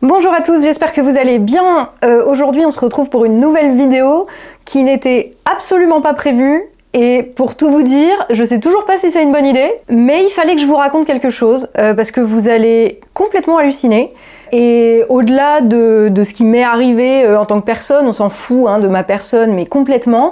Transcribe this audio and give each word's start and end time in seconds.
Bonjour 0.00 0.32
à 0.32 0.42
tous, 0.42 0.62
j'espère 0.62 0.92
que 0.92 1.00
vous 1.00 1.18
allez 1.18 1.40
bien. 1.40 1.88
Euh, 2.04 2.24
Aujourd'hui, 2.24 2.64
on 2.64 2.70
se 2.70 2.78
retrouve 2.78 3.08
pour 3.08 3.24
une 3.24 3.40
nouvelle 3.40 3.72
vidéo 3.72 4.28
qui 4.64 4.84
n'était 4.84 5.32
absolument 5.44 6.00
pas 6.00 6.14
prévue. 6.14 6.62
Et 6.94 7.24
pour 7.34 7.56
tout 7.56 7.68
vous 7.68 7.82
dire, 7.82 8.14
je 8.30 8.44
sais 8.44 8.60
toujours 8.60 8.84
pas 8.84 8.96
si 8.96 9.10
c'est 9.10 9.24
une 9.24 9.32
bonne 9.32 9.44
idée, 9.44 9.72
mais 9.88 10.22
il 10.22 10.30
fallait 10.30 10.54
que 10.54 10.60
je 10.60 10.66
vous 10.66 10.76
raconte 10.76 11.04
quelque 11.04 11.30
chose 11.30 11.68
euh, 11.78 11.94
parce 11.94 12.12
que 12.12 12.20
vous 12.20 12.46
allez 12.48 13.00
complètement 13.12 13.58
halluciner. 13.58 14.12
Et 14.52 15.02
au-delà 15.08 15.62
de, 15.62 16.10
de, 16.12 16.22
ce 16.22 16.32
qui 16.32 16.44
m'est 16.44 16.62
arrivé 16.62 17.24
euh, 17.24 17.36
en 17.36 17.44
tant 17.44 17.58
que 17.58 17.66
personne, 17.66 18.06
on 18.06 18.12
s'en 18.12 18.30
fout 18.30 18.68
hein, 18.68 18.78
de 18.78 18.86
ma 18.86 19.02
personne, 19.02 19.52
mais 19.52 19.66
complètement, 19.66 20.30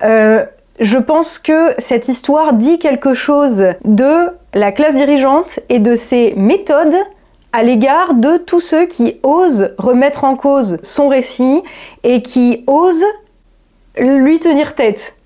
je 0.00 0.98
pense 0.98 1.40
que 1.40 1.74
cette 1.78 2.06
histoire 2.06 2.52
dit 2.52 2.78
quelque 2.78 3.14
chose 3.14 3.64
de 3.84 4.28
la 4.54 4.70
classe 4.70 4.94
dirigeante 4.94 5.58
et 5.70 5.80
de 5.80 5.96
ses 5.96 6.34
méthodes 6.36 6.94
à 7.52 7.62
l'égard 7.62 8.14
de 8.14 8.36
tous 8.36 8.60
ceux 8.60 8.86
qui 8.86 9.16
osent 9.22 9.70
remettre 9.78 10.24
en 10.24 10.36
cause 10.36 10.78
son 10.82 11.08
récit 11.08 11.62
et 12.02 12.22
qui 12.22 12.64
osent 12.66 13.04
lui 13.98 14.38
tenir 14.38 14.74
tête. 14.74 15.17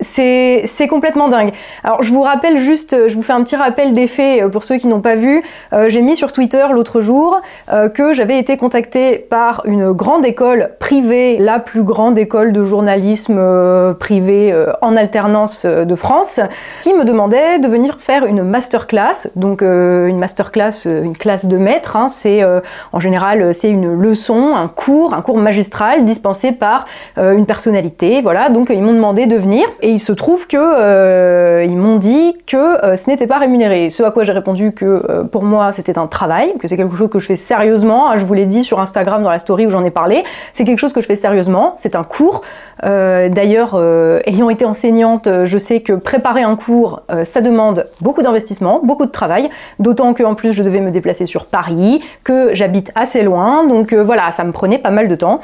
C'est 0.00 0.88
complètement 0.90 1.28
dingue. 1.28 1.52
Alors 1.82 2.02
je 2.02 2.12
vous 2.12 2.20
rappelle 2.20 2.58
juste, 2.58 3.08
je 3.08 3.14
vous 3.14 3.22
fais 3.22 3.32
un 3.32 3.42
petit 3.42 3.56
rappel 3.56 3.94
des 3.94 4.06
faits 4.06 4.42
euh, 4.42 4.48
pour 4.50 4.62
ceux 4.62 4.76
qui 4.76 4.88
n'ont 4.88 5.00
pas 5.00 5.16
vu. 5.16 5.42
Euh, 5.72 5.88
J'ai 5.88 6.02
mis 6.02 6.16
sur 6.16 6.32
Twitter 6.32 6.66
l'autre 6.70 7.00
jour 7.00 7.40
euh, 7.72 7.88
que 7.88 8.12
j'avais 8.12 8.38
été 8.38 8.58
contactée 8.58 9.16
par 9.16 9.62
une 9.64 9.92
grande 9.92 10.26
école 10.26 10.72
privée, 10.80 11.38
la 11.38 11.58
plus 11.60 11.82
grande 11.82 12.18
école 12.18 12.52
de 12.52 12.62
journalisme 12.62 13.38
euh, 13.38 13.94
privée 13.94 14.52
euh, 14.52 14.70
en 14.82 14.96
alternance 14.96 15.64
de 15.64 15.94
France, 15.94 16.40
qui 16.82 16.92
me 16.92 17.04
demandait 17.04 17.58
de 17.58 17.66
venir 17.66 17.96
faire 17.98 18.26
une 18.26 18.42
masterclass. 18.42 19.28
Donc 19.34 19.62
une 19.62 20.18
masterclass, 20.18 20.84
une 20.84 21.16
classe 21.16 21.46
de 21.46 21.56
maître, 21.56 21.96
hein, 21.96 22.08
c'est 22.08 22.44
en 22.92 23.00
général 23.00 23.54
c'est 23.54 23.70
une 23.70 23.94
leçon, 23.94 24.54
un 24.54 24.68
cours, 24.68 25.14
un 25.14 25.22
cours 25.22 25.38
magistral 25.38 26.04
dispensé 26.04 26.52
par 26.52 26.84
une 27.16 27.46
personnalité. 27.46 28.20
Voilà, 28.20 28.50
donc 28.50 28.68
ils 28.70 28.82
m'ont 28.82 28.92
demandé 28.92 29.26
de 29.26 29.36
venir. 29.36 29.66
Il 29.90 30.00
se 30.00 30.12
trouve 30.12 30.46
que 30.46 30.56
euh, 30.56 31.64
ils 31.64 31.76
m'ont 31.76 31.96
dit 31.96 32.36
que 32.46 32.56
euh, 32.56 32.96
ce 32.96 33.08
n'était 33.08 33.26
pas 33.26 33.38
rémunéré. 33.38 33.90
Ce 33.90 34.02
à 34.02 34.10
quoi 34.10 34.24
j'ai 34.24 34.32
répondu 34.32 34.72
que 34.72 35.02
euh, 35.08 35.24
pour 35.24 35.42
moi 35.42 35.72
c'était 35.72 35.98
un 35.98 36.06
travail, 36.06 36.54
que 36.58 36.68
c'est 36.68 36.76
quelque 36.76 36.96
chose 36.96 37.10
que 37.10 37.18
je 37.18 37.26
fais 37.26 37.36
sérieusement. 37.36 38.16
Je 38.16 38.24
vous 38.24 38.34
l'ai 38.34 38.46
dit 38.46 38.64
sur 38.64 38.80
Instagram 38.80 39.22
dans 39.22 39.30
la 39.30 39.38
story 39.38 39.66
où 39.66 39.70
j'en 39.70 39.84
ai 39.84 39.90
parlé. 39.90 40.24
C'est 40.52 40.64
quelque 40.64 40.78
chose 40.78 40.92
que 40.92 41.00
je 41.00 41.06
fais 41.06 41.16
sérieusement. 41.16 41.74
C'est 41.76 41.94
un 41.94 42.04
cours. 42.04 42.42
Euh, 42.84 43.28
d'ailleurs, 43.28 43.72
euh, 43.74 44.20
ayant 44.26 44.50
été 44.50 44.64
enseignante, 44.64 45.28
je 45.44 45.58
sais 45.58 45.80
que 45.80 45.92
préparer 45.92 46.42
un 46.42 46.56
cours, 46.56 47.02
ça 47.24 47.40
demande 47.40 47.86
beaucoup 48.02 48.22
d'investissement, 48.22 48.80
beaucoup 48.82 49.06
de 49.06 49.10
travail. 49.10 49.48
D'autant 49.78 50.14
qu'en 50.14 50.34
plus 50.34 50.52
je 50.52 50.62
devais 50.62 50.80
me 50.80 50.90
déplacer 50.90 51.26
sur 51.26 51.46
Paris, 51.46 52.00
que 52.24 52.54
j'habite 52.54 52.92
assez 52.94 53.22
loin. 53.22 53.64
Donc 53.66 53.94
voilà, 53.94 54.30
ça 54.30 54.44
me 54.44 54.52
prenait 54.52 54.78
pas 54.78 54.90
mal 54.90 55.08
de 55.08 55.14
temps. 55.14 55.40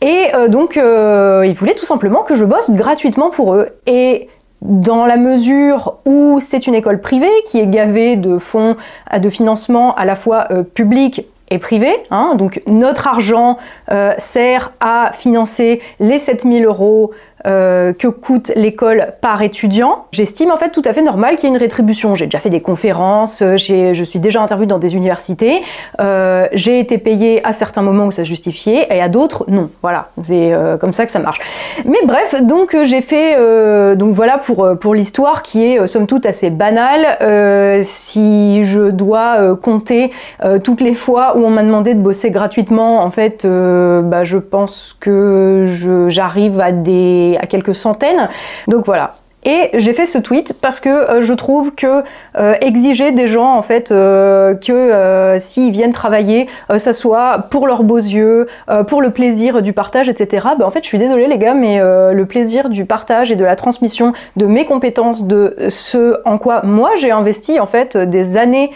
Et 0.00 0.30
donc 0.48 0.76
ils 0.76 1.54
voulaient 1.54 1.74
tout 1.74 1.86
simplement 1.86 2.22
que 2.22 2.34
je 2.34 2.44
bosse 2.44 2.70
gratuitement 2.70 3.30
pour 3.30 3.54
eux. 3.54 3.68
Et 3.86 4.28
dans 4.62 5.06
la 5.06 5.16
mesure 5.16 5.98
où 6.06 6.38
c'est 6.40 6.66
une 6.66 6.74
école 6.74 7.00
privée 7.00 7.30
qui 7.46 7.60
est 7.60 7.66
gavée 7.66 8.16
de 8.16 8.38
fonds 8.38 8.76
de 9.16 9.30
financement 9.30 9.94
à 9.94 10.04
la 10.04 10.16
fois 10.16 10.46
euh, 10.50 10.62
publics 10.62 11.26
et 11.50 11.58
privé. 11.58 11.94
Hein, 12.10 12.34
donc 12.36 12.62
notre 12.66 13.06
argent 13.06 13.58
euh, 13.90 14.12
sert 14.18 14.72
à 14.80 15.12
financer 15.12 15.80
les 16.00 16.18
7000 16.18 16.64
euros 16.64 17.12
euh, 17.46 17.92
que 17.92 18.08
coûte 18.08 18.50
l'école 18.56 19.12
par 19.20 19.40
étudiant. 19.40 20.06
J'estime 20.10 20.50
en 20.50 20.56
fait 20.56 20.70
tout 20.70 20.82
à 20.84 20.92
fait 20.92 21.02
normal 21.02 21.36
qu'il 21.36 21.48
y 21.48 21.52
ait 21.52 21.54
une 21.54 21.60
rétribution. 21.60 22.16
J'ai 22.16 22.24
déjà 22.24 22.40
fait 22.40 22.50
des 22.50 22.60
conférences, 22.60 23.40
euh, 23.40 23.56
je 23.56 24.02
suis 24.02 24.18
déjà 24.18 24.42
intervenue 24.42 24.66
dans 24.66 24.80
des 24.80 24.96
universités, 24.96 25.62
euh, 26.00 26.48
j'ai 26.52 26.80
été 26.80 26.98
payée 26.98 27.46
à 27.46 27.52
certains 27.52 27.82
moments 27.82 28.06
où 28.06 28.10
ça 28.10 28.24
justifiait 28.24 28.88
et 28.90 29.00
à 29.00 29.08
d'autres 29.08 29.44
non. 29.46 29.70
Voilà, 29.82 30.08
c'est 30.22 30.52
comme 30.80 30.92
ça 30.92 31.04
que 31.06 31.12
ça 31.12 31.20
marche. 31.20 31.38
Mais 31.84 31.98
bref, 32.04 32.34
donc 32.42 32.76
j'ai 32.82 33.00
fait, 33.00 33.36
donc 33.96 34.12
voilà 34.12 34.38
pour, 34.38 34.68
pour 34.80 34.94
l'histoire 34.94 35.42
qui 35.42 35.64
est 35.64 35.86
somme 35.86 36.06
toute 36.06 36.26
assez 36.26 36.50
banale. 36.50 37.82
si 37.82 38.64
je 38.64 38.90
dois 38.90 39.54
compter 39.56 40.10
toutes 40.64 40.80
les 40.80 40.94
fois 40.94 41.36
où 41.36 41.44
on 41.44 41.50
m'a 41.50 41.62
demandé 41.62 41.94
de 41.94 42.00
bosser 42.00 42.30
gratuitement, 42.30 43.02
en 43.02 43.10
fait, 43.10 43.46
bah, 43.46 44.24
je 44.24 44.38
pense 44.38 44.96
que 44.98 45.64
j'arrive 46.08 46.60
à 46.60 46.72
des 46.72 47.35
à 47.38 47.46
quelques 47.46 47.74
centaines. 47.74 48.28
Donc 48.68 48.86
voilà. 48.86 49.14
Et 49.46 49.70
j'ai 49.74 49.92
fait 49.92 50.06
ce 50.06 50.18
tweet 50.18 50.54
parce 50.60 50.80
que 50.80 50.88
euh, 50.88 51.20
je 51.20 51.32
trouve 51.32 51.72
que 51.72 52.02
euh, 52.36 52.54
exiger 52.60 53.12
des 53.12 53.28
gens 53.28 53.54
en 53.54 53.62
fait 53.62 53.92
euh, 53.92 54.54
que 54.54 55.38
s'ils 55.38 55.70
viennent 55.70 55.92
travailler, 55.92 56.48
ça 56.78 56.92
soit 56.92 57.46
pour 57.50 57.68
leurs 57.68 57.84
beaux 57.84 57.96
yeux, 57.96 58.48
pour 58.88 59.00
le 59.00 59.10
plaisir 59.10 59.62
du 59.62 59.72
partage, 59.72 60.08
etc. 60.08 60.48
Ben, 60.58 60.64
en 60.64 60.70
fait, 60.70 60.82
je 60.82 60.88
suis 60.88 60.98
désolée 60.98 61.28
les 61.28 61.38
gars, 61.38 61.54
mais 61.54 61.78
le 61.78 62.24
plaisir 62.24 62.70
du 62.70 62.84
partage 62.86 63.30
et 63.30 63.36
de 63.36 63.44
la 63.44 63.54
transmission 63.54 64.12
de 64.34 64.46
mes 64.46 64.64
compétences, 64.64 65.24
de 65.24 65.54
ce 65.68 66.16
en 66.24 66.38
quoi 66.38 66.62
moi 66.64 66.90
j'ai 66.98 67.10
investi 67.10 67.60
en 67.60 67.66
fait 67.66 67.96
des 67.96 68.36
années 68.36 68.72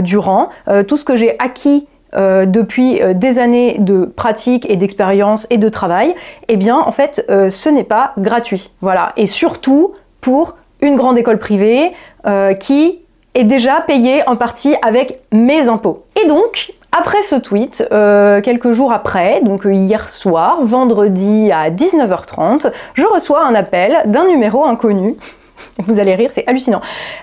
durant, 0.00 0.48
tout 0.86 0.96
ce 0.96 1.04
que 1.04 1.16
j'ai 1.16 1.36
acquis 1.38 1.88
euh, 2.14 2.46
depuis 2.46 3.02
euh, 3.02 3.14
des 3.14 3.40
années 3.40 3.76
de 3.78 4.04
pratique 4.04 4.68
et 4.70 4.76
d'expérience 4.76 5.46
et 5.50 5.58
de 5.58 5.68
travail, 5.68 6.14
eh 6.46 6.56
bien 6.56 6.76
en 6.78 6.92
fait 6.92 7.26
euh, 7.28 7.50
ce 7.50 7.68
n'est 7.68 7.84
pas 7.84 8.12
gratuit. 8.16 8.70
Voilà. 8.80 9.12
Et 9.16 9.26
surtout 9.26 9.92
pour 10.20 10.56
une 10.80 10.96
grande 10.96 11.18
école 11.18 11.38
privée 11.38 11.92
qui 12.58 12.98
est 13.34 13.44
déjà 13.44 13.80
payée 13.86 14.28
en 14.28 14.34
partie 14.34 14.74
avec 14.82 15.20
mes 15.32 15.68
impôts. 15.68 16.04
Et 16.20 16.26
donc, 16.26 16.72
après 16.90 17.22
ce 17.22 17.36
tweet, 17.36 17.86
quelques 18.42 18.72
jours 18.72 18.92
après, 18.92 19.40
donc 19.42 19.62
hier 19.64 20.10
soir, 20.10 20.58
vendredi 20.62 21.52
à 21.52 21.70
19h30, 21.70 22.72
je 22.94 23.06
reçois 23.06 23.46
un 23.46 23.54
appel 23.54 24.02
d'un 24.06 24.26
numéro 24.26 24.64
inconnu. 24.64 25.14
Vous 25.86 26.00
allez 26.00 26.16
rire, 26.16 26.30
c'est 26.32 26.46
hallucinant. 26.48 26.80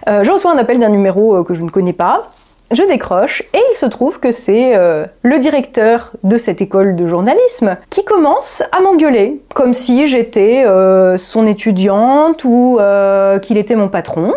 Je 0.07 0.31
reçois 0.31 0.53
un 0.53 0.57
appel 0.57 0.79
d'un 0.79 0.89
numéro 0.89 1.43
que 1.43 1.53
je 1.53 1.63
ne 1.63 1.69
connais 1.69 1.93
pas, 1.93 2.29
je 2.75 2.83
décroche 2.83 3.43
et 3.53 3.59
il 3.71 3.75
se 3.75 3.85
trouve 3.85 4.19
que 4.19 4.31
c'est 4.31 4.75
euh, 4.75 5.05
le 5.21 5.39
directeur 5.39 6.11
de 6.23 6.37
cette 6.37 6.61
école 6.61 6.95
de 6.95 7.07
journalisme 7.07 7.77
qui 7.89 8.03
commence 8.03 8.63
à 8.71 8.81
m'engueuler, 8.81 9.41
comme 9.53 9.73
si 9.73 10.07
j'étais 10.07 10.63
euh, 10.65 11.17
son 11.17 11.45
étudiante 11.47 12.43
ou 12.43 12.77
euh, 12.79 13.39
qu'il 13.39 13.57
était 13.57 13.75
mon 13.75 13.89
patron. 13.89 14.33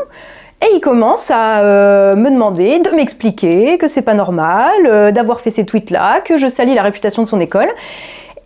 Et 0.63 0.75
il 0.75 0.81
commence 0.81 1.31
à 1.31 1.63
me 2.17 2.31
demander 2.31 2.79
de 2.79 2.89
m'expliquer 2.91 3.77
que 3.77 3.89
c'est 3.89 4.01
pas 4.01 4.15
normal 4.15 5.13
d'avoir 5.13 5.41
fait 5.41 5.51
ces 5.51 5.67
tweets-là, 5.67 6.23
que 6.23 6.39
je 6.39 6.49
salis 6.49 6.75
la 6.75 6.83
réputation 6.83 7.23
de 7.23 7.29
son 7.29 7.41
école. 7.41 7.69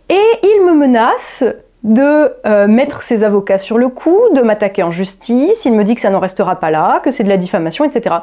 Et 0.09 0.21
il 0.43 0.65
me 0.65 0.73
menace 0.73 1.45
de 1.83 2.33
mettre 2.67 3.01
ses 3.01 3.23
avocats 3.23 3.57
sur 3.57 3.77
le 3.77 3.87
coup, 3.87 4.19
de 4.35 4.41
m'attaquer 4.41 4.83
en 4.83 4.91
justice. 4.91 5.63
Il 5.63 5.71
me 5.71 5.85
dit 5.85 5.95
que 5.95 6.01
ça 6.01 6.09
n'en 6.09 6.19
restera 6.19 6.57
pas 6.57 6.69
là, 6.69 6.99
que 7.01 7.11
c'est 7.11 7.23
de 7.23 7.29
la 7.29 7.37
diffamation, 7.37 7.85
etc. 7.85 8.17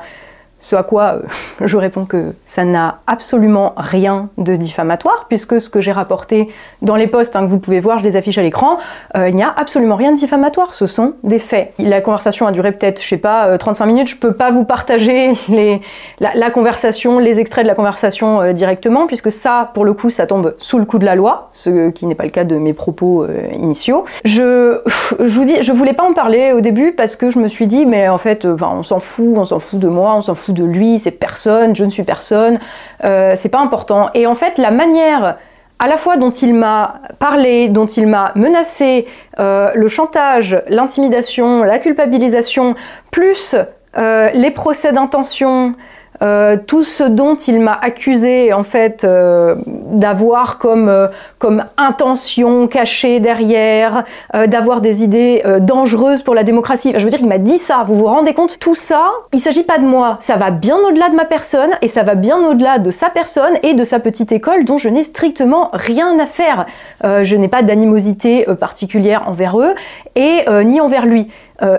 Ce 0.61 0.77
à 0.77 0.83
quoi 0.83 1.21
euh, 1.23 1.23
je 1.67 1.77
réponds 1.77 2.05
que 2.05 2.33
ça 2.45 2.65
n'a 2.65 2.99
absolument 3.07 3.75
rien 3.77 4.29
de 4.39 4.57
diffamatoire, 4.57 5.27
puisque 5.29 5.61
ce 5.61 5.71
que 5.71 5.81
j'ai 5.81 5.93
rapporté 5.93 6.49
dans 6.83 6.97
les 6.97 7.07
posts 7.07 7.37
hein, 7.37 7.43
que 7.43 7.51
vous 7.51 7.59
pouvez 7.59 7.81
voir, 7.81 7.99
je 7.99 8.05
les 8.05 8.17
affiche 8.17 8.39
à 8.39 8.43
l'écran, 8.43 8.79
euh, 9.17 9.29
il 9.29 9.37
n'y 9.37 9.43
a 9.43 9.53
absolument 9.57 9.97
rien 9.97 10.13
de 10.13 10.17
diffamatoire, 10.17 10.75
ce 10.75 10.87
sont 10.87 11.15
des 11.23 11.39
faits. 11.39 11.73
La 11.79 12.01
conversation 12.01 12.47
a 12.47 12.53
duré 12.53 12.73
peut-être, 12.73 13.03
je 13.03 13.07
sais 13.07 13.17
pas, 13.17 13.49
euh, 13.49 13.59
35 13.59 13.87
minutes, 13.87 14.09
je 14.09 14.17
peux 14.17 14.33
pas 14.33 14.51
vous 14.51 14.65
partager 14.65 15.33
les, 15.49 15.81
la, 16.21 16.51
conversation, 16.51 17.19
les 17.19 17.41
extraits 17.41 17.65
de 17.65 17.69
la 17.69 17.75
conversation 17.75 18.41
euh, 18.41 18.53
directement, 18.53 19.07
puisque 19.07 19.33
ça, 19.33 19.71
pour 19.75 19.85
le 19.85 19.93
coup, 19.93 20.11
ça 20.11 20.27
tombe 20.27 20.55
sous 20.59 20.79
le 20.79 20.85
coup 20.85 20.99
de 20.99 21.05
la 21.05 21.15
loi, 21.15 21.49
ce 21.53 21.91
qui 21.91 22.07
n'est 22.07 22.15
pas 22.15 22.25
le 22.25 22.31
cas 22.31 22.45
de 22.45 22.57
mes 22.57 22.73
propos 22.73 23.25
euh, 23.25 23.49
initiaux. 23.53 24.05
Je, 24.25 24.81
je 25.19 25.25
vous 25.25 25.45
dis, 25.45 25.63
je 25.63 25.73
voulais 25.73 25.93
pas 25.93 26.05
en 26.05 26.13
parler 26.13 26.53
au 26.53 26.61
début 26.61 26.93
parce 26.93 27.17
que 27.17 27.31
je 27.31 27.39
me 27.39 27.49
suis 27.49 27.67
dit, 27.67 27.87
mais 27.87 28.09
en 28.09 28.19
fait, 28.19 28.47
on 28.47 28.83
s'en 28.83 29.01
fout, 29.01 29.35
on 29.37 29.45
s'en 29.45 29.59
fout 29.59 29.79
de 29.79 29.89
moi, 29.89 30.15
on 30.17 30.23
s'en 30.23 30.35
fout 30.35 30.48
de 30.53 30.65
lui, 30.65 30.99
c'est 30.99 31.11
personne, 31.11 31.75
je 31.75 31.85
ne 31.85 31.91
suis 31.91 32.05
personne, 32.05 32.59
euh, 33.05 33.35
c'est 33.37 33.49
pas 33.49 33.61
important. 33.61 34.11
Et 34.15 34.27
en 34.27 34.35
fait, 34.35 34.59
la 34.59 34.71
manière 34.71 35.37
à 35.79 35.87
la 35.87 35.97
fois 35.97 36.17
dont 36.17 36.31
il 36.31 36.55
m'a 36.55 37.01
parlé, 37.19 37.69
dont 37.69 37.87
il 37.87 38.07
m'a 38.07 38.33
menacé, 38.35 39.07
euh, 39.39 39.71
le 39.75 39.89
chantage, 39.89 40.61
l'intimidation, 40.69 41.63
la 41.63 41.79
culpabilisation, 41.79 42.75
plus 43.11 43.55
euh, 43.97 44.29
les 44.35 44.51
procès 44.51 44.93
d'intention, 44.93 45.75
euh, 46.21 46.57
tout 46.67 46.83
ce 46.83 47.05
dont 47.05 47.37
il 47.37 47.61
m'a 47.61 47.75
accusé 47.75 48.53
en 48.53 48.65
fait 48.65 49.05
euh, 49.05 49.55
d'avoir 49.67 50.59
comme, 50.59 50.89
euh, 50.89 51.07
comme 51.39 51.65
intention 51.77 52.67
cachée 52.67 53.21
derrière, 53.21 54.05
d'avoir 54.47 54.81
des 54.81 55.03
idées 55.03 55.43
dangereuses 55.61 56.23
pour 56.23 56.35
la 56.35 56.43
démocratie. 56.43 56.93
Je 56.97 57.05
veux 57.05 57.11
dire, 57.11 57.21
il 57.21 57.29
m'a 57.29 57.39
dit 57.39 57.59
ça. 57.59 57.85
Vous 57.87 57.95
vous 57.95 58.07
rendez 58.07 58.35
compte? 58.35 58.59
Tout 58.59 58.75
ça, 58.75 59.11
il 59.33 59.41
s'agit 59.41 59.63
pas 59.63 59.79
de 59.79 59.85
moi. 59.85 60.19
Ça 60.21 60.37
va 60.37 60.51
bien 60.51 60.77
au-delà 60.77 61.09
de 61.09 61.15
ma 61.15 61.25
personne 61.25 61.71
et 61.83 61.89
ça 61.89 62.03
va 62.03 62.15
bien 62.15 62.39
au-delà 62.39 62.79
de 62.79 62.91
sa 62.91 63.11
personne 63.11 63.55
et 63.63 63.75
de 63.75 63.85
sa 63.85 64.01
petite 64.01 64.33
école 64.33 64.65
dont 64.65 64.79
je 64.79 64.89
n'ai 64.89 65.03
strictement 65.03 65.71
rien 65.73 66.19
à 66.19 66.27
faire. 66.27 66.67
Je 67.03 67.37
n'ai 67.37 67.49
pas 67.49 67.63
d'animosité 67.63 68.47
particulière 68.61 69.29
envers 69.29 69.59
eux 69.59 69.75
et 70.15 70.45
ni 70.65 70.81
envers 70.81 71.07
lui. 71.07 71.29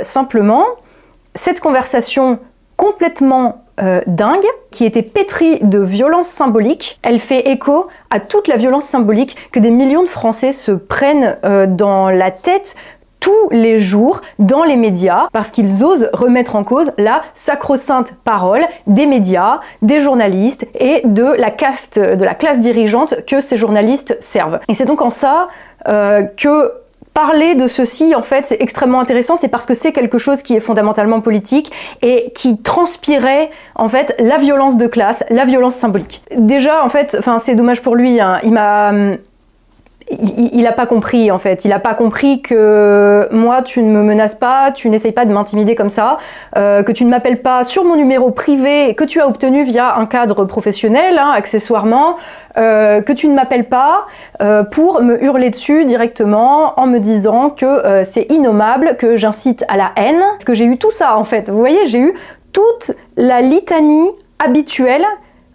simplement, 0.02 0.66
cette 1.36 1.60
conversation 1.60 2.40
complètement 2.78 3.64
dingue, 4.08 4.46
qui 4.72 4.86
était 4.86 5.02
pétrie 5.02 5.60
de 5.62 5.80
violence 5.80 6.28
symbolique. 6.28 7.00
Elle 7.02 7.20
fait 7.20 7.50
écho 7.50 7.88
à 8.10 8.20
toute 8.20 8.48
la 8.48 8.58
violence 8.58 8.86
symbolique 8.86 9.36
que 9.52 9.60
des 9.60 9.72
millions 9.72 10.04
de 10.04 10.10
Français 10.10 10.52
se 10.52 10.72
prennent 10.72 11.38
dans 11.68 12.10
la 12.10 12.32
tête 12.32 12.76
tous 13.20 13.50
les 13.52 13.80
jours 13.80 14.22
dans 14.40 14.64
les 14.64 14.76
médias 14.76 15.28
parce 15.32 15.52
qu'ils 15.52 15.84
osent 15.84 16.10
remettre 16.14 16.56
en 16.56 16.64
cause 16.64 16.92
la 16.98 17.22
sacro-sainte 17.34 18.14
parole 18.24 18.62
des 18.88 19.06
médias, 19.06 19.60
des 19.82 20.00
journalistes 20.00 20.68
et 20.80 21.02
de 21.06 21.24
la 21.24 21.52
caste, 21.52 22.00
de 22.00 22.24
la 22.24 22.36
classe 22.36 22.60
dirigeante 22.60 23.26
que 23.26 23.42
ces 23.42 23.58
journalistes 23.58 24.18
servent. 24.20 24.60
Et 24.68 24.74
c'est 24.74 24.86
donc 24.86 25.02
en 25.02 25.10
ça 25.10 25.50
euh, 25.88 26.24
que 26.24 26.72
parler 27.14 27.56
de 27.56 27.68
ceci, 27.68 28.16
en 28.16 28.22
fait, 28.22 28.46
c'est 28.46 28.62
extrêmement 28.62 29.00
intéressant. 29.00 29.38
C'est 29.38 29.48
parce 29.48 29.66
que 29.66 29.74
c'est 29.74 29.92
quelque 29.92 30.18
chose 30.18 30.42
qui 30.42 30.56
est 30.56 30.60
fondamentalement 30.60 31.22
politique 31.22 31.72
et 32.02 32.32
qui 32.34 32.62
transpirait, 32.62 33.50
en 33.76 33.90
fait, 33.90 34.16
la 34.20 34.38
violence 34.38 34.78
de 34.78 34.88
classe, 34.88 35.24
la 35.30 35.46
violence 35.46 35.76
symbolique. 35.76 36.24
Déjà, 36.38 36.84
en 36.84 36.90
fait, 36.90 37.16
enfin, 37.20 37.40
c'est 37.40 37.56
dommage 37.56 37.82
pour 37.82 37.96
lui. 37.96 38.20
Hein, 38.20 38.40
il 38.44 38.54
m'a 38.54 38.94
il 40.12 40.64
n'a 40.64 40.72
pas 40.72 40.86
compris 40.86 41.30
en 41.32 41.38
fait. 41.38 41.66
Il 41.66 41.70
n'a 41.70 41.80
pas 41.80 41.94
compris 41.94 42.42
que 42.42 43.28
moi, 43.32 43.62
tu 43.62 43.84
ne 43.84 43.92
me 43.92 44.02
menaces 44.02 44.36
pas, 44.36 44.72
tu 44.72 44.90
n'essayes 44.90 45.12
pas 45.12 45.26
de 45.26 45.32
m'intimider 45.32 45.76
comme 45.76 45.90
ça, 45.90 46.18
euh, 46.58 46.84
que 46.84 46.92
tu 46.92 47.06
ne 47.06 47.10
m'appelles 47.10 47.42
pas 47.42 47.64
sur 47.64 47.84
mon 47.84 47.96
numéro 47.96 48.32
privé 48.32 48.96
que 48.96 49.04
tu 49.04 49.22
as 49.22 49.28
obtenu 49.28 49.64
via 49.64 49.96
un 49.98 50.06
cadre 50.08 50.46
professionnel, 50.46 51.20
hein, 51.20 51.32
accessoirement, 51.36 52.18
euh, 52.58 53.02
que 53.02 53.14
tu 53.14 53.28
ne 53.28 53.36
m'appelles 53.36 53.70
pas 53.70 54.06
euh, 54.42 54.64
pour 54.64 55.02
me 55.02 55.24
hurler 55.24 55.52
dessus 55.52 55.86
directement 55.86 56.80
en 56.80 56.88
me 56.88 56.98
disant 56.98 57.52
que 57.52 58.04
c'est 58.04 58.32
innommable, 58.32 58.98
que 58.98 59.16
j'incite 59.16 59.64
à 59.68 59.78
la 59.78 59.92
haine. 59.96 60.20
Parce 60.20 60.46
que 60.46 60.54
j'ai 60.54 60.66
eu 60.66 60.78
tout 60.78 60.92
ça 60.92 61.18
en 61.18 61.24
fait. 61.24 61.50
Vous 61.50 61.60
voyez, 61.60 61.86
j'ai 61.86 62.00
eu 62.00 62.14
toute 62.52 62.92
la 63.16 63.42
litanie 63.42 64.10
habituelle 64.40 65.06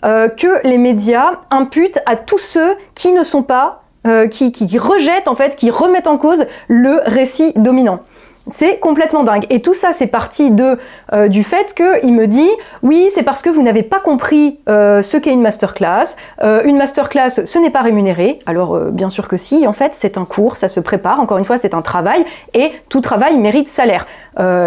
que 0.02 0.66
les 0.66 0.76
médias 0.76 1.32
imputent 1.50 2.00
à 2.04 2.16
tous 2.16 2.38
ceux 2.38 2.76
qui 2.94 3.12
ne 3.12 3.22
sont 3.22 3.42
pas 3.42 3.83
euh, 4.06 4.28
qui, 4.28 4.52
qui, 4.52 4.78
rejettent 4.78 5.28
en 5.28 5.34
fait, 5.34 5.56
qui 5.56 5.70
remettent 5.70 6.06
en 6.06 6.18
cause 6.18 6.46
le 6.68 7.00
récit 7.06 7.52
dominant. 7.56 8.00
C'est 8.46 8.78
complètement 8.78 9.22
dingue. 9.22 9.46
Et 9.48 9.62
tout 9.62 9.72
ça, 9.72 9.92
c'est 9.96 10.06
parti 10.06 10.50
de, 10.50 10.78
euh, 11.14 11.28
du 11.28 11.42
fait 11.42 11.74
qu'il 11.74 12.12
me 12.12 12.26
dit 12.26 12.50
oui, 12.82 13.08
c'est 13.14 13.22
parce 13.22 13.40
que 13.40 13.48
vous 13.48 13.62
n'avez 13.62 13.82
pas 13.82 14.00
compris 14.00 14.58
euh, 14.68 15.00
ce 15.00 15.16
qu'est 15.16 15.32
une 15.32 15.40
masterclass. 15.40 16.16
Euh, 16.42 16.62
une 16.64 16.76
masterclass, 16.76 17.46
ce 17.46 17.58
n'est 17.58 17.70
pas 17.70 17.80
rémunéré. 17.80 18.38
Alors, 18.44 18.78
bien 18.78 19.08
sûr 19.08 19.28
que 19.28 19.38
si, 19.38 19.66
en 19.66 19.72
fait, 19.72 19.92
c'est 19.94 20.18
un 20.18 20.26
cours, 20.26 20.58
ça 20.58 20.68
se 20.68 20.80
prépare. 20.80 21.20
Encore 21.20 21.38
une 21.38 21.46
fois, 21.46 21.56
c'est 21.56 21.74
un 21.74 21.80
travail 21.80 22.24
et 22.52 22.72
tout 22.90 23.00
travail 23.00 23.38
mérite 23.38 23.68
salaire. 23.68 24.06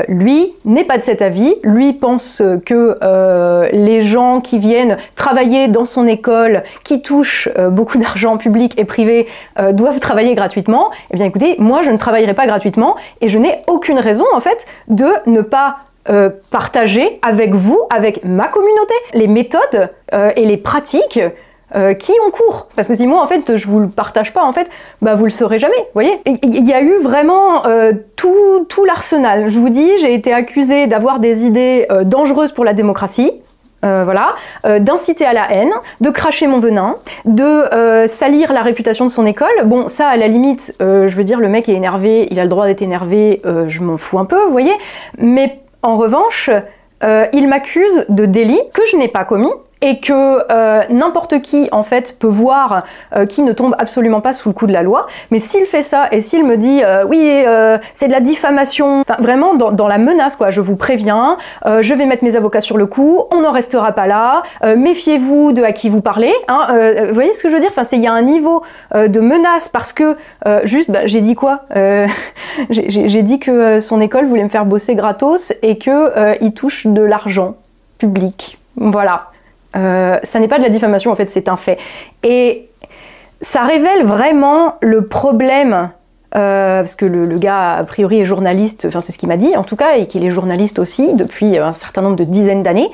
lui 0.08 0.54
n'est 0.66 0.86
pas 0.86 0.98
de 0.98 1.04
cet 1.04 1.22
avis. 1.22 1.54
Lui 1.64 1.94
pense 1.94 2.42
que 2.66 2.98
les 3.72 4.02
gens 4.02 4.42
qui 4.42 4.58
viennent 4.58 4.98
travailler 5.16 5.68
dans 5.68 5.86
son 5.86 6.08
école, 6.08 6.64
qui 6.84 7.02
touchent 7.02 7.50
beaucoup 7.70 7.98
d'argent 7.98 8.38
public 8.38 8.80
et 8.80 8.86
privé, 8.86 9.28
doivent 9.72 10.00
travailler 10.00 10.34
gratuitement. 10.34 10.90
Eh 11.12 11.18
bien, 11.18 11.26
écoutez, 11.26 11.56
moi, 11.60 11.82
je 11.84 11.92
ne 11.92 11.98
travaillerai 11.98 12.34
pas 12.34 12.48
gratuitement 12.48 12.96
et 13.22 13.28
je 13.28 13.38
n'ai 13.38 13.62
aucune 13.68 14.00
raison 14.00 14.26
en 14.34 14.40
fait 14.40 14.66
de 14.88 15.08
ne 15.26 15.42
pas 15.42 15.78
euh, 16.10 16.30
partager 16.52 17.20
avec 17.22 17.54
vous, 17.54 17.82
avec 17.90 18.24
ma 18.24 18.48
communauté, 18.48 18.94
les 19.14 19.28
méthodes 19.28 19.90
euh, 20.14 20.32
et 20.38 20.46
les 20.46 20.56
pratiques 20.56 21.20
euh, 21.76 21.94
qui 21.96 22.14
ont 22.26 22.32
cours. 22.32 22.68
Parce 22.78 22.88
que 22.88 22.96
si 22.96 23.06
moi, 23.08 23.22
en 23.22 23.28
fait, 23.28 23.58
je 23.58 23.68
vous 23.68 23.82
le 23.82 23.90
partage 23.90 24.32
pas, 24.32 24.46
en 24.46 24.54
fait, 24.54 24.70
bah, 25.02 25.16
vous 25.16 25.26
le 25.26 25.32
saurez 25.32 25.60
jamais, 25.60 25.76
voyez 25.94 26.18
Il 26.26 26.66
y 26.66 26.72
a 26.72 26.82
eu 26.82 26.98
vraiment 27.00 27.64
tout, 28.16 28.66
tout 28.70 28.86
l'arsenal. 28.86 29.50
Je 29.50 29.60
vous 29.60 29.68
dis, 29.68 29.98
j'ai 29.98 30.14
été 30.14 30.32
accusée 30.32 30.88
d'avoir 30.88 31.20
des 31.20 31.46
idées 31.46 31.88
dangereuses 32.06 32.54
pour 32.54 32.64
la 32.64 32.72
démocratie. 32.72 33.42
Euh, 33.86 34.02
voilà, 34.04 34.34
euh, 34.66 34.80
d'inciter 34.80 35.24
à 35.24 35.34
la 35.34 35.52
haine, 35.52 35.72
de 36.02 36.10
cracher 36.10 36.48
mon 36.48 36.58
venin, 36.58 36.96
de 37.26 37.44
euh, 37.44 38.08
salir 38.08 38.52
la 38.52 38.64
réputation 38.64 39.06
de 39.06 39.12
son 39.12 39.28
école. 39.28 39.48
Bon, 39.66 39.88
ça, 39.88 40.08
à 40.08 40.18
la 40.18 40.28
limite, 40.28 40.74
je 40.80 41.14
veux 41.16 41.24
dire, 41.24 41.40
le 41.40 41.48
mec 41.48 41.70
est 41.70 41.74
énervé, 41.74 42.28
il 42.32 42.40
a 42.40 42.44
le 42.44 42.50
droit 42.50 42.66
d'être 42.66 42.82
énervé, 42.82 43.42
je 43.68 43.82
m'en 43.82 43.98
fous 43.98 44.18
un 44.18 44.26
peu, 44.26 44.44
vous 44.46 44.52
voyez. 44.52 44.74
Mais 45.20 45.60
en 45.84 45.96
revanche, 45.96 46.50
il 47.04 47.48
m'accuse 47.48 48.06
de 48.10 48.26
délit 48.26 48.60
que 48.74 48.82
je 48.88 48.98
n'ai 48.98 49.08
pas 49.08 49.26
commis, 49.26 49.52
et 49.82 50.00
que 50.00 50.40
euh, 50.52 50.82
n'importe 50.90 51.42
qui 51.42 51.70
en 51.72 51.84
fait 51.84 52.18
peut 52.20 52.28
voir 52.28 52.84
euh, 53.16 53.26
qui 53.26 53.44
ne 53.44 53.54
tombe 53.54 53.76
absolument 53.78 54.22
pas 54.22 54.34
sous 54.34 54.50
le 54.50 54.54
coup 54.54 54.68
de 54.68 54.74
la 54.74 54.84
loi. 54.84 55.08
Mais 55.32 55.40
s'il 55.40 55.66
fait 55.66 55.82
ça 55.82 56.08
et 56.12 56.22
s'il 56.22 56.46
me 56.46 56.58
dit 56.58 56.82
euh, 56.84 57.04
oui 57.06 57.18
c'est 57.94 58.08
de 58.08 58.14
la 58.14 58.20
diffamation, 58.20 59.04
vraiment 59.20 59.54
dans, 59.56 59.88
la 59.88 59.98
menace 59.98 60.36
quoi, 60.36 60.50
je 60.50 60.62
vous 60.62 60.76
préviens, 60.76 61.38
je 61.66 61.94
vais 61.94 62.06
mettre 62.06 62.24
mes 62.24 62.36
avocats 62.36 62.62
sur 62.62 62.78
le 62.78 62.86
coup, 62.86 63.24
on 63.32 63.42
n'en 63.42 63.52
restera 63.52 63.92
pas 63.92 64.08
là, 64.08 64.44
méfiez-vous 64.64 65.52
de 65.52 65.64
à 65.64 65.72
qui 65.72 65.90
vous 65.90 66.02
parlez. 66.02 66.34
Hein, 66.48 66.68
vous 67.08 67.14
voyez 67.14 67.34
ce 67.34 67.44
que 67.44 67.50
je 67.50 67.54
veux 67.54 67.60
dire? 67.60 67.70
Enfin 67.76 67.88
il 67.92 68.02
y 68.02 68.08
a 68.08 68.14
un 68.14 68.22
niveau 68.22 68.64
de 68.94 69.20
menace 69.20 69.70
parce 69.70 69.94
que 69.94 70.16
juste 70.64 70.92
bah, 70.92 71.06
j'ai 71.06 71.22
dit 71.22 71.36
quoi? 71.36 71.62
J'ai 72.70 73.22
dit 73.22 73.40
que 73.40 73.80
son 73.80 74.02
école 74.02 74.26
voulait 74.26 74.44
me 74.44 74.50
faire 74.50 74.66
bosser 74.66 74.96
gratos 74.96 75.54
et 75.62 75.78
que 75.78 76.42
il 76.42 76.54
touche 76.54 76.88
de 76.88 77.02
l'argent 77.02 77.56
public. 77.98 78.58
Voilà. 78.76 79.30
Euh, 79.78 80.20
ça 80.24 80.40
n'est 80.40 80.48
pas 80.48 80.58
de 80.58 80.64
la 80.64 80.70
diffamation, 80.70 81.12
en 81.12 81.16
fait, 81.16 81.30
c'est 81.30 81.50
un 81.50 81.58
fait. 81.58 81.78
Et 82.24 82.68
ça 83.42 83.62
révèle 83.64 84.04
vraiment 84.04 84.76
le 84.82 85.06
problème, 85.06 85.90
euh, 86.36 86.80
parce 86.82 86.96
que 86.96 87.06
le, 87.06 87.38
gars, 87.38 87.76
a 87.76 87.84
priori, 87.84 88.20
est 88.20 88.26
journaliste, 88.26 88.86
enfin, 88.88 89.02
c'est 89.02 89.12
ce 89.12 89.18
qu'il 89.18 89.30
m'a 89.30 89.38
dit, 89.38 89.56
en 89.56 89.64
tout 89.64 89.76
cas, 89.76 89.98
et 89.98 90.08
qu'il 90.08 90.26
est 90.26 90.32
journaliste 90.32 90.80
aussi 90.80 91.14
depuis 91.14 91.58
un 91.58 91.74
certain 91.74 92.02
nombre 92.02 92.16
de 92.16 92.24
dizaines 92.24 92.64
d'années. 92.64 92.90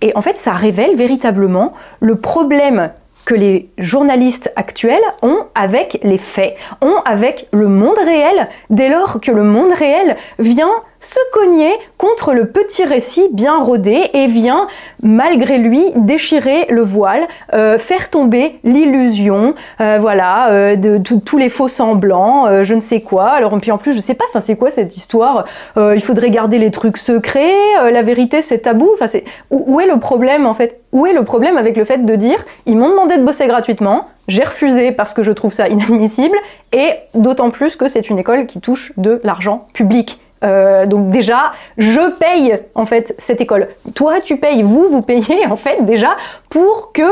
Et 0.00 0.12
en 0.16 0.22
fait, 0.22 0.36
ça 0.36 0.52
révèle 0.52 0.96
véritablement 0.96 1.74
le 2.00 2.16
problème 2.16 2.90
que 3.24 3.34
les 3.34 3.70
journalistes 3.78 4.52
actuels 4.56 5.02
ont 5.22 5.44
avec 5.54 6.00
les 6.02 6.18
faits, 6.18 6.56
ont 6.80 6.96
avec 7.04 7.46
le 7.52 7.68
monde 7.68 7.98
réel, 8.04 8.48
dès 8.70 8.88
lors 8.88 9.20
que 9.20 9.30
le 9.30 9.44
monde 9.44 9.72
réel 9.72 10.16
vient 10.40 10.72
se 11.02 11.18
cogner 11.32 11.72
contre 11.98 12.32
le 12.32 12.46
petit 12.46 12.84
récit 12.84 13.28
bien 13.32 13.58
rodé 13.58 14.08
et 14.14 14.28
vient, 14.28 14.68
malgré 15.02 15.58
lui, 15.58 15.82
déchirer 15.96 16.66
le 16.70 16.82
voile, 16.82 17.26
euh, 17.54 17.76
faire 17.76 18.08
tomber 18.08 18.60
l'illusion, 18.62 19.54
euh, 19.80 19.98
voilà, 20.00 20.50
euh, 20.50 20.76
de, 20.76 20.98
tous 20.98 21.38
les 21.38 21.48
faux 21.48 21.68
semblants, 21.68 22.62
je 22.62 22.74
ne 22.74 22.80
sais 22.80 23.00
quoi. 23.00 23.30
Alors, 23.30 23.58
puis 23.60 23.72
en 23.72 23.78
plus, 23.78 23.92
je 23.92 24.00
sais 24.00 24.14
pas, 24.14 24.24
enfin, 24.28 24.40
c'est 24.40 24.56
quoi 24.56 24.70
cette 24.70 24.96
histoire 24.96 25.44
Il 25.76 26.00
faudrait 26.00 26.30
garder 26.30 26.58
les 26.58 26.70
trucs 26.70 26.98
secrets, 26.98 27.52
la 27.90 28.02
vérité, 28.02 28.40
c'est 28.40 28.60
tabou. 28.60 28.90
Enfin, 28.94 29.08
c'est 29.08 29.24
où, 29.50 29.64
où 29.66 29.80
est 29.80 29.86
le 29.86 29.98
problème 29.98 30.46
en 30.46 30.54
fait? 30.54 30.80
Où 30.92 31.06
est 31.06 31.12
le 31.12 31.24
problème 31.24 31.56
avec 31.56 31.76
le 31.76 31.84
fait 31.84 32.04
de 32.04 32.16
dire 32.16 32.38
ils 32.66 32.76
m'ont 32.76 32.90
demandé 32.90 33.16
de 33.16 33.24
bosser 33.24 33.46
gratuitement, 33.46 34.06
j'ai 34.28 34.44
refusé 34.44 34.92
parce 34.92 35.14
que 35.14 35.22
je 35.22 35.32
trouve 35.32 35.52
ça 35.52 35.68
inadmissible, 35.68 36.36
et 36.72 36.92
d'autant 37.14 37.50
plus 37.50 37.76
que 37.76 37.88
c'est 37.88 38.08
une 38.08 38.18
école 38.18 38.46
qui 38.46 38.60
touche 38.60 38.92
de 38.96 39.20
l'argent 39.24 39.66
public. 39.72 40.21
Euh, 40.42 40.86
donc 40.86 41.10
déjà, 41.10 41.52
je 41.78 42.10
paye 42.10 42.58
en 42.74 42.84
fait 42.84 43.14
cette 43.18 43.40
école. 43.40 43.68
Toi, 43.94 44.20
tu 44.20 44.36
payes, 44.36 44.62
vous, 44.62 44.88
vous 44.88 45.02
payez 45.02 45.46
en 45.46 45.56
fait 45.56 45.84
déjà 45.84 46.16
pour 46.50 46.92
que 46.92 47.02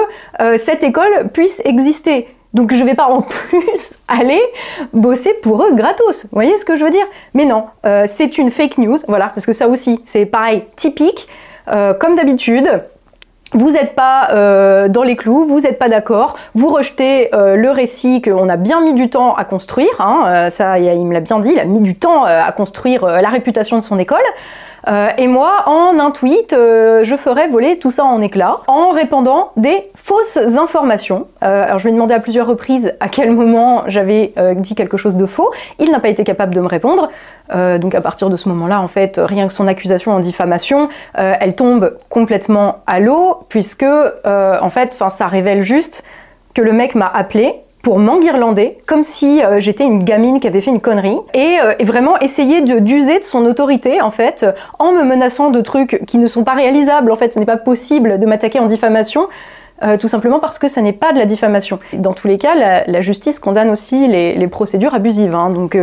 euh, 0.40 0.58
cette 0.58 0.82
école 0.82 1.28
puisse 1.32 1.60
exister. 1.64 2.28
Donc 2.52 2.74
je 2.74 2.82
vais 2.82 2.94
pas 2.94 3.06
en 3.06 3.22
plus 3.48 3.92
aller 4.08 4.42
bosser 4.92 5.34
pour 5.34 5.62
eux 5.62 5.72
gratos. 5.74 6.24
Vous 6.24 6.30
voyez 6.32 6.56
ce 6.58 6.64
que 6.64 6.76
je 6.76 6.84
veux 6.84 6.90
dire? 6.90 7.06
Mais 7.34 7.44
non, 7.44 7.66
euh, 7.86 8.06
c'est 8.08 8.38
une 8.38 8.50
fake 8.50 8.78
news, 8.78 8.98
voilà, 9.06 9.28
parce 9.28 9.46
que 9.46 9.52
ça 9.52 9.68
aussi, 9.68 10.00
c'est 10.04 10.26
pareil, 10.26 10.64
typique. 10.76 11.28
comme 12.00 12.16
d'habitude, 12.16 12.82
vous 13.52 13.72
n'êtes 13.72 13.94
pas 13.94 14.28
euh, 14.30 14.88
dans 14.88 15.02
les 15.02 15.16
clous, 15.16 15.44
vous 15.44 15.60
n'êtes 15.60 15.78
pas 15.78 15.88
d'accord, 15.88 16.36
vous 16.54 16.68
rejetez 16.68 17.34
euh, 17.34 17.56
le 17.56 17.70
récit 17.70 18.22
qu'on 18.22 18.48
a 18.48 18.56
bien 18.56 18.80
mis 18.80 18.94
du 18.94 19.10
temps 19.10 19.34
à 19.34 19.44
construire, 19.44 19.90
hein, 19.98 20.22
euh, 20.26 20.50
ça 20.50 20.78
il 20.78 21.06
me 21.06 21.12
l'a 21.12 21.20
bien 21.20 21.40
dit, 21.40 21.50
il 21.52 21.58
a 21.58 21.64
mis 21.64 21.80
du 21.80 21.96
temps 21.96 22.24
à 22.24 22.50
construire 22.52 23.04
la 23.04 23.28
réputation 23.28 23.76
de 23.76 23.82
son 23.82 23.98
école. 23.98 24.18
Euh, 24.88 25.10
et 25.18 25.26
moi, 25.26 25.64
en 25.66 25.98
un 25.98 26.10
tweet, 26.10 26.52
euh, 26.52 27.04
je 27.04 27.16
ferais 27.16 27.48
voler 27.48 27.78
tout 27.78 27.90
ça 27.90 28.04
en 28.04 28.20
éclats 28.20 28.58
en 28.66 28.90
répandant 28.90 29.52
des 29.56 29.90
fausses 29.94 30.38
informations. 30.58 31.26
Euh, 31.42 31.64
alors 31.64 31.78
je 31.78 31.84
lui 31.84 31.90
ai 31.90 31.94
demandé 31.94 32.14
à 32.14 32.20
plusieurs 32.20 32.46
reprises 32.46 32.94
à 33.00 33.08
quel 33.08 33.32
moment 33.32 33.84
j'avais 33.86 34.32
dit 34.56 34.74
quelque 34.74 34.96
chose 34.96 35.16
de 35.16 35.26
faux. 35.26 35.50
Il 35.78 35.90
n'a 35.90 36.00
pas 36.00 36.08
été 36.08 36.24
capable 36.24 36.54
de 36.54 36.60
me 36.60 36.66
répondre. 36.66 37.10
donc 37.52 37.94
à 37.94 38.00
partir 38.00 38.30
de 38.30 38.36
ce 38.36 38.48
moment-là, 38.48 38.80
en 38.80 38.88
fait, 38.88 39.20
rien 39.22 39.46
que 39.46 39.52
son 39.52 39.66
accusation 39.66 40.12
en 40.12 40.20
diffamation, 40.20 40.88
elle 41.14 41.54
tombe 41.54 41.96
complètement 42.08 42.82
à 42.86 43.00
l'eau 43.00 43.44
puisque, 43.48 43.84
en 43.84 44.70
fait, 44.70 44.94
ça 45.10 45.26
révèle 45.26 45.62
juste 45.62 46.04
que 46.54 46.62
le 46.62 46.72
mec 46.72 46.94
m'a 46.94 47.10
appelé 47.12 47.54
pour 47.82 47.98
m'enguirlander, 47.98 48.78
comme 48.86 49.02
si 49.02 49.42
euh, 49.42 49.58
j'étais 49.58 49.84
une 49.84 50.04
gamine 50.04 50.40
qui 50.40 50.46
avait 50.46 50.60
fait 50.60 50.70
une 50.70 50.80
connerie, 50.80 51.18
et, 51.32 51.56
euh, 51.62 51.72
vraiment 51.84 52.18
essayer 52.20 52.60
d'user 52.60 53.18
de, 53.18 53.24
son 53.24 53.46
autorité, 53.46 54.02
en 54.02 54.10
fait, 54.10 54.46
en 54.78 54.92
me 54.92 55.02
menaçant 55.02 55.50
de 55.50 55.60
trucs 55.60 56.02
qui 56.06 56.18
ne 56.18 56.28
sont 56.28 56.44
pas 56.44 56.52
réalisables, 56.52 57.10
en 57.10 57.16
fait, 57.16 57.32
ce 57.32 57.38
n'est 57.38 57.46
pas 57.46 57.56
possible 57.56 58.18
de 58.18 58.26
m'attaquer 58.26 58.60
en 58.60 58.66
diffamation, 58.66 59.28
euh, 59.82 59.96
tout 59.96 60.08
simplement 60.08 60.40
parce 60.40 60.58
que 60.58 60.68
ça 60.68 60.82
n'est 60.82 60.92
pas 60.92 61.12
de 61.12 61.18
la 61.18 61.24
diffamation. 61.24 61.78
Dans 61.94 62.12
tous 62.12 62.28
les 62.28 62.36
cas, 62.36 62.54
la, 62.54 63.00
justice 63.00 63.38
condamne 63.38 63.70
aussi 63.70 64.08
les, 64.08 64.48
procédures 64.48 64.94
abusives, 64.94 65.34
hein, 65.34 65.50
donc... 65.50 65.78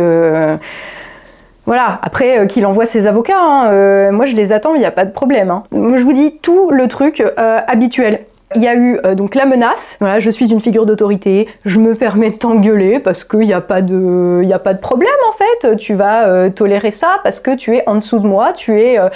Voilà, 1.66 2.00
après 2.00 2.46
qu'il 2.46 2.64
envoie 2.64 2.86
ses 2.86 3.06
avocats, 3.06 3.38
hein, 3.38 4.10
moi 4.10 4.24
je 4.24 4.34
les 4.34 4.52
attends, 4.52 4.74
il 4.74 4.78
n'y 4.78 4.86
a 4.86 4.90
pas 4.90 5.04
de 5.04 5.10
problème. 5.10 5.50
Hein. 5.50 5.64
Je 5.70 6.02
vous 6.02 6.14
dis 6.14 6.38
tout 6.40 6.70
le 6.70 6.88
truc 6.88 7.22
habituel. 7.36 8.20
Il 8.54 8.62
y 8.62 8.66
a 8.66 8.74
eu 8.74 8.98
euh, 9.04 9.14
donc 9.14 9.34
la 9.34 9.44
menace. 9.44 9.98
Voilà, 10.00 10.20
je 10.20 10.30
suis 10.30 10.50
une 10.52 10.60
figure 10.60 10.86
d'autorité, 10.86 11.48
je 11.66 11.78
me 11.78 11.94
permets 11.94 12.30
de 12.30 12.36
t'engueuler 12.36 12.98
parce 12.98 13.24
qu'il 13.24 13.40
n'y 13.40 13.52
a, 13.52 13.60
pas 13.60 13.82
de, 13.82 14.42
y 14.42 14.52
a 14.52 14.58
pas 14.58 14.72
de 14.72 14.80
problème 14.80 15.10
en 15.28 15.32
fait. 15.32 15.76
Tu 15.76 15.94
vas 15.94 16.26
euh, 16.28 16.48
tolérer 16.48 16.90
ça 16.90 17.20
parce 17.22 17.40
que 17.40 17.54
tu 17.54 17.76
es 17.76 17.86
en 17.86 17.96
dessous 17.96 18.18
de 18.18 18.26
moi, 18.26 18.52
tu 18.54 18.80
es 18.80 18.98
euh, 18.98 19.08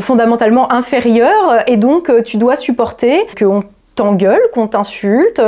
fondamentalement 0.00 0.72
inférieur 0.72 1.62
et 1.68 1.76
donc 1.76 2.10
tu 2.24 2.36
dois 2.36 2.56
supporter 2.56 3.26
qu'on 3.38 3.62
t'engueule, 4.00 4.40
qu'on 4.54 4.66
t'insulte, 4.66 5.42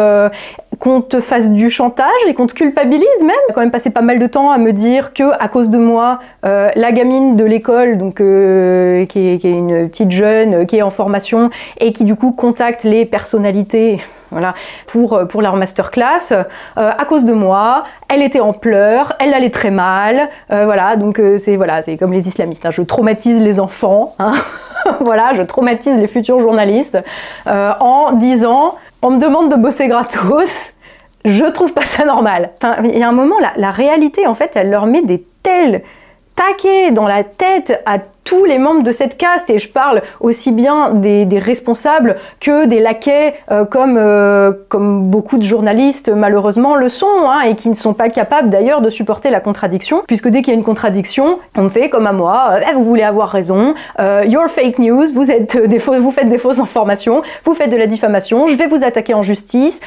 qu'on 0.82 1.00
te 1.00 1.20
fasse 1.20 1.52
du 1.52 1.70
chantage 1.70 2.08
et 2.26 2.34
qu'on 2.34 2.48
te 2.48 2.54
culpabilise 2.54 3.06
même. 3.20 3.30
J'ai 3.48 3.54
quand 3.54 3.60
même 3.60 3.70
passé 3.70 3.90
pas 3.90 4.02
mal 4.02 4.18
de 4.18 4.26
temps 4.26 4.50
à 4.50 4.58
me 4.58 4.72
dire 4.72 5.14
que 5.14 5.32
à 5.38 5.46
cause 5.46 5.70
de 5.70 5.78
moi, 5.78 6.18
euh, 6.44 6.70
la 6.74 6.90
gamine 6.90 7.36
de 7.36 7.44
l'école, 7.44 7.98
donc 7.98 8.20
euh, 8.20 9.06
qui, 9.06 9.28
est, 9.28 9.44
une 9.44 9.88
petite 9.88 10.10
jeune, 10.10 10.54
euh, 10.54 10.64
qui 10.64 10.78
est 10.78 10.82
en 10.82 10.90
formation 10.90 11.50
et 11.78 11.92
qui 11.92 12.04
du 12.04 12.16
coup 12.16 12.32
contacte 12.32 12.82
les 12.82 13.06
personnalités. 13.06 14.00
Voilà, 14.32 14.54
pour, 14.86 15.20
pour 15.28 15.42
leur 15.42 15.56
masterclass, 15.56 16.32
à 16.76 17.04
cause 17.04 17.24
de 17.24 17.32
moi, 17.32 17.84
elle 18.08 18.22
était 18.22 18.40
en 18.40 18.52
pleurs, 18.52 19.14
elle 19.18 19.34
allait 19.34 19.50
très 19.50 19.70
mal, 19.70 20.28
voilà, 20.48 20.96
donc 20.96 21.20
c'est 21.38 21.56
voilà, 21.56 21.82
c'est 21.82 21.96
comme 21.96 22.12
les 22.12 22.26
islamistes, 22.28 22.64
hein. 22.66 22.70
je 22.70 22.82
traumatise 22.82 23.42
les 23.42 23.60
enfants, 23.60 24.14
hein. 24.18 24.32
voilà, 25.00 25.34
je 25.34 25.42
traumatise 25.42 25.98
les 25.98 26.06
futurs 26.06 26.40
journalistes 26.40 26.98
en 27.46 28.12
disant 28.12 28.76
on 29.02 29.10
me 29.10 29.18
demande 29.18 29.50
de 29.50 29.56
bosser 29.56 29.88
gratos, 29.88 30.74
je 31.24 31.44
trouve 31.44 31.72
pas 31.72 31.84
ça 31.84 32.04
normal. 32.04 32.50
il 32.84 32.98
y 32.98 33.02
a 33.02 33.08
un 33.08 33.12
moment, 33.12 33.38
la, 33.40 33.52
la 33.56 33.70
réalité, 33.70 34.26
en 34.26 34.34
fait, 34.34 34.52
elle 34.54 34.70
leur 34.70 34.86
met 34.86 35.02
des 35.02 35.24
tels 35.42 35.82
dans 36.92 37.06
la 37.06 37.24
tête 37.24 37.82
à 37.86 37.98
tous 38.24 38.44
les 38.44 38.58
membres 38.58 38.84
de 38.84 38.92
cette 38.92 39.16
caste, 39.16 39.50
et 39.50 39.58
je 39.58 39.68
parle 39.68 40.00
aussi 40.20 40.52
bien 40.52 40.90
des, 40.90 41.26
responsables 41.38 42.16
que 42.38 42.66
des 42.66 42.78
laquais, 42.78 43.34
euh, 43.50 43.64
comme, 43.64 43.96
euh, 43.98 44.52
comme 44.68 45.10
beaucoup 45.10 45.38
de 45.38 45.42
journalistes 45.42 46.08
malheureusement 46.08 46.76
le 46.76 46.88
sont, 46.88 47.06
hein, 47.26 47.40
et 47.40 47.56
qui 47.56 47.68
ne 47.68 47.74
sont 47.74 47.94
pas 47.94 48.10
capables 48.10 48.48
d'ailleurs 48.48 48.80
de 48.80 48.90
supporter 48.90 49.28
la 49.30 49.40
contradiction, 49.40 50.02
puisque 50.06 50.28
dès 50.28 50.40
qu'il 50.42 50.54
y 50.54 50.56
a 50.56 50.58
une 50.58 50.64
contradiction, 50.64 51.40
on 51.56 51.68
fait 51.68 51.90
comme 51.90 52.06
à 52.06 52.12
moi, 52.12 52.50
euh, 52.52 52.60
eh, 52.70 52.74
vous 52.74 52.84
voulez 52.84 53.02
avoir 53.02 53.28
raison, 53.28 53.74
your 53.98 54.48
fake 54.48 54.78
news, 54.78 55.08
vous, 55.12 55.30
êtes 55.30 55.56
des 55.56 55.78
vous 55.78 56.12
faites 56.12 56.28
des 56.28 56.38
fausses 56.38 56.60
informations, 56.60 57.22
vous 57.44 57.54
faites 57.54 57.70
de 57.70 57.76
la 57.76 57.88
diffamation, 57.88 58.46
je 58.46 58.56
vais 58.56 58.66
vous 58.66 58.84
attaquer 58.84 59.14
en 59.14 59.22
justice, 59.22 59.80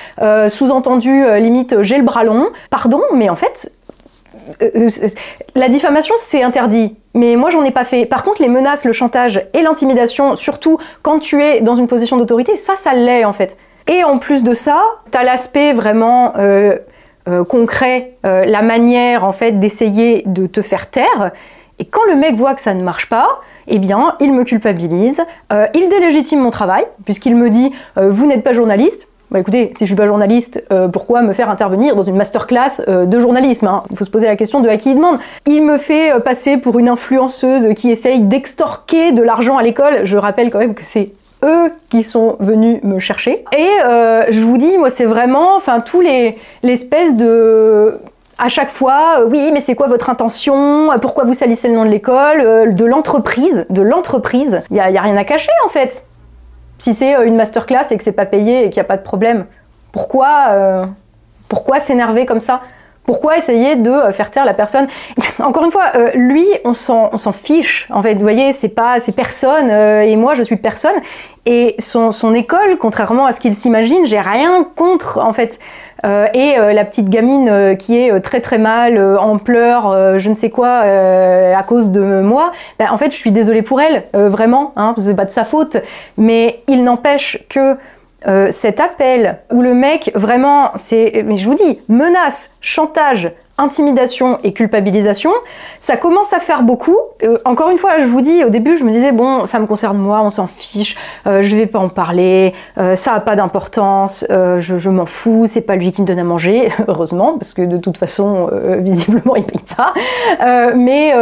sous-entendu 0.49 1.23
limite 1.39 1.81
j'ai 1.83 1.97
le 1.97 2.03
bras 2.03 2.23
long, 2.23 2.49
pardon, 2.69 3.01
mais 3.13 3.29
en 3.29 3.35
fait, 3.35 3.71
la 5.55 5.69
diffamation 5.69 6.15
c'est 6.17 6.43
interdit 6.43 6.95
mais 7.15 7.37
moi 7.37 7.49
j'en 7.49 7.63
ai 7.63 7.71
pas 7.71 7.85
fait. 7.85 8.05
Par 8.05 8.23
contre, 8.23 8.41
les 8.41 8.49
menaces, 8.49 8.85
le 8.85 8.91
chantage 8.91 9.47
et 9.53 9.61
l'intimidation, 9.61 10.35
surtout 10.35 10.77
quand 11.01 11.17
tu 11.17 11.41
es 11.41 11.61
dans 11.61 11.73
une 11.73 11.87
position 11.87 12.17
d'autorité, 12.17 12.57
ça, 12.57 12.75
ça 12.75 12.93
l'est 12.93 13.25
en 13.25 13.33
fait. 13.33 13.57
Et 13.87 14.03
en 14.03 14.19
plus 14.19 14.43
de 14.43 14.53
ça, 14.53 14.83
tu 15.11 15.17
as 15.17 15.23
l'aspect 15.23 15.73
vraiment 15.73 16.33
euh, 16.37 16.77
euh, 17.27 17.43
concret, 17.43 18.13
euh, 18.25 18.45
la 18.45 18.61
manière 18.61 19.23
en 19.23 19.31
fait 19.31 19.53
d'essayer 19.59 20.23
de 20.25 20.45
te 20.45 20.61
faire 20.61 20.89
taire. 20.89 21.31
Et 21.79 21.85
quand 21.85 22.03
le 22.07 22.15
mec 22.15 22.35
voit 22.35 22.53
que 22.53 22.61
ça 22.61 22.73
ne 22.73 22.83
marche 22.83 23.07
pas, 23.09 23.41
eh 23.67 23.79
bien, 23.79 24.15
il 24.19 24.33
me 24.33 24.43
culpabilise, 24.43 25.21
il 25.73 25.89
délégitime 25.89 26.39
mon 26.39 26.49
travail, 26.49 26.85
puisqu'il 27.03 27.35
me 27.35 27.49
dit 27.49 27.73
Vous 27.97 28.25
n'êtes 28.25 28.45
pas 28.45 28.53
journaliste, 28.53 29.09
bah 29.35 29.41
écoutez, 29.41 29.73
si 29.75 29.83
je 29.83 29.87
suis 29.87 29.97
pas 29.97 30.07
journaliste, 30.07 30.63
euh, 30.71 30.87
pourquoi 30.87 31.21
me 31.21 31.33
faire 31.33 31.49
intervenir 31.49 31.93
dans 31.93 32.03
une 32.03 32.15
masterclass 32.15 32.81
euh, 32.87 33.05
de 33.05 33.19
journalisme 33.19 33.67
hein? 33.67 33.83
Il 33.91 33.97
faut 33.97 34.05
se 34.05 34.09
poser 34.09 34.27
la 34.27 34.37
question 34.37 34.61
de 34.61 34.69
à 34.69 34.77
qui 34.77 34.91
il 34.91 34.95
demande. 34.95 35.17
Il 35.45 35.61
me 35.61 35.77
fait 35.77 36.13
euh, 36.13 36.19
passer 36.21 36.55
pour 36.55 36.79
une 36.79 36.87
influenceuse 36.87 37.73
qui 37.75 37.91
essaye 37.91 38.21
d'extorquer 38.21 39.11
de 39.11 39.21
l'argent 39.21 39.57
à 39.57 39.63
l'école. 39.63 40.05
Je 40.05 40.15
rappelle 40.15 40.51
quand 40.51 40.59
même 40.59 40.73
que 40.73 40.85
c'est 40.85 41.11
eux 41.43 41.69
qui 41.89 42.01
sont 42.01 42.37
venus 42.39 42.81
me 42.83 42.97
chercher. 42.97 43.43
Et 43.57 43.67
je 44.29 44.39
vous 44.39 44.57
dis, 44.57 44.77
moi, 44.77 44.89
c'est 44.89 45.03
vraiment, 45.03 45.57
enfin, 45.57 45.81
tous 45.81 45.99
les 45.99 46.37
l'espèce 46.63 47.17
de 47.17 47.99
à 48.37 48.47
chaque 48.47 48.69
fois, 48.69 49.25
oui, 49.29 49.49
mais 49.51 49.59
c'est 49.59 49.75
quoi 49.75 49.87
votre 49.87 50.09
intention? 50.09 50.91
Pourquoi 51.01 51.25
vous 51.25 51.33
salissez 51.33 51.67
le 51.67 51.75
nom 51.75 51.83
de 51.83 51.89
l'école? 51.89 52.73
De 52.73 52.85
l'entreprise, 52.85 53.65
de 53.69 53.81
l'entreprise. 53.81 54.61
Il 54.71 54.75
n'y 54.75 54.79
a 54.79 55.01
rien 55.01 55.17
à 55.17 55.25
cacher 55.25 55.51
en 55.65 55.69
fait. 55.69 56.05
Si 56.79 56.93
c'est 56.93 57.15
euh, 57.15 57.25
une 57.25 57.35
masterclass 57.35 57.91
et 57.91 57.97
que 57.97 58.03
c'est 58.03 58.11
pas 58.11 58.25
payé 58.25 58.65
et 58.65 58.69
qu'il 58.69 58.81
n'y 58.81 58.85
a 58.85 58.87
pas 58.87 58.97
de 58.97 59.03
problème, 59.03 59.45
pourquoi, 59.91 60.47
euh, 60.49 60.85
pourquoi 61.47 61.79
s'énerver 61.79 62.25
comme 62.25 62.39
ça? 62.39 62.61
Pourquoi 63.05 63.37
essayer 63.37 63.75
de 63.75 63.91
euh, 63.91 64.11
faire 64.11 64.31
taire 64.31 64.45
la 64.45 64.53
personne? 64.53 64.87
Encore 65.39 65.63
une 65.63 65.71
fois, 65.71 65.91
lui, 66.15 66.47
on 66.63 66.73
s'en 66.73 67.33
fiche. 67.33 67.87
En 67.91 68.01
fait, 68.01 68.15
vous 68.15 68.21
voyez, 68.21 68.51
c'est 68.51 68.69
pas, 68.69 68.99
c'est 68.99 69.15
personne, 69.15 69.69
et 69.69 70.15
moi, 70.15 70.33
je 70.33 70.43
suis 70.43 70.57
personne. 70.57 70.95
Et 71.45 71.75
son, 71.77 72.11
son 72.11 72.33
école, 72.33 72.77
contrairement 72.79 73.27
à 73.27 73.31
ce 73.31 73.39
qu'il 73.39 73.53
s'imagine, 73.53 74.05
j'ai 74.05 74.19
rien 74.19 74.67
contre, 74.75 75.19
en 75.19 75.33
fait. 75.33 75.59
Euh, 76.03 76.27
et 76.33 76.59
euh, 76.59 76.73
la 76.73 76.83
petite 76.83 77.09
gamine 77.09 77.47
euh, 77.49 77.75
qui 77.75 77.97
est 77.97 78.19
très 78.19 78.41
très 78.41 78.57
mal, 78.57 78.99
en 78.99 79.37
pleurs, 79.37 80.17
je 80.19 80.29
ne 80.29 80.35
sais 80.35 80.49
quoi, 80.49 80.79
à 80.79 81.63
cause 81.63 81.91
de 81.91 82.21
moi, 82.21 82.51
ben, 82.79 82.87
en 82.91 82.97
fait, 82.97 83.11
je 83.11 83.17
suis 83.17 83.31
désolée 83.31 83.61
pour 83.61 83.81
elle, 83.81 84.03
vraiment, 84.13 84.73
hein, 84.75 84.95
c'est 84.97 85.15
pas 85.15 85.25
de 85.25 85.29
sa 85.29 85.43
faute, 85.43 85.77
mais 86.17 86.63
il 86.67 86.83
n'empêche 86.83 87.43
que 87.49 87.77
cet 88.51 88.79
appel 88.79 89.39
où 89.51 89.61
le 89.61 89.73
mec 89.73 90.11
vraiment, 90.15 90.71
c'est, 90.75 91.23
mais 91.25 91.35
je 91.35 91.47
vous 91.47 91.55
dis, 91.55 91.79
menace, 91.89 92.49
chantage, 92.59 93.31
intimidation 93.57 94.37
et 94.43 94.51
culpabilisation, 94.51 95.31
ça 95.79 95.95
commence 95.95 96.33
à 96.33 96.39
faire 96.39 96.63
beaucoup. 96.63 96.97
Euh, 97.23 97.37
encore 97.45 97.69
une 97.69 97.77
fois, 97.77 97.97
je 97.99 98.05
vous 98.05 98.21
dis, 98.21 98.43
au 98.43 98.49
début, 98.49 98.77
je 98.77 98.83
me 98.83 98.91
disais, 98.91 99.11
bon, 99.11 99.45
ça 99.45 99.59
me 99.59 99.65
concerne 99.65 99.97
moi, 99.97 100.21
on 100.21 100.29
s'en 100.29 100.47
fiche, 100.47 100.97
euh, 101.25 101.41
je 101.41 101.55
vais 101.55 101.65
pas 101.65 101.79
en 101.79 101.89
parler, 101.89 102.53
euh, 102.77 102.95
ça 102.95 103.13
a 103.13 103.19
pas 103.21 103.35
d'importance, 103.35 104.25
je, 104.29 104.89
m'en 104.89 105.05
fous, 105.05 105.45
c'est 105.47 105.61
pas 105.61 105.75
lui 105.75 105.91
qui 105.91 106.01
me 106.01 106.07
donne 106.07 106.19
à 106.19 106.23
manger, 106.23 106.69
heureusement, 106.87 107.37
parce 107.37 107.53
que 107.53 107.61
de 107.61 107.77
toute 107.77 107.97
façon, 107.97 108.49
visiblement, 108.79 109.35
il 109.37 109.43
paye 109.43 109.61
pas. 109.75 109.93
mais, 110.75 111.13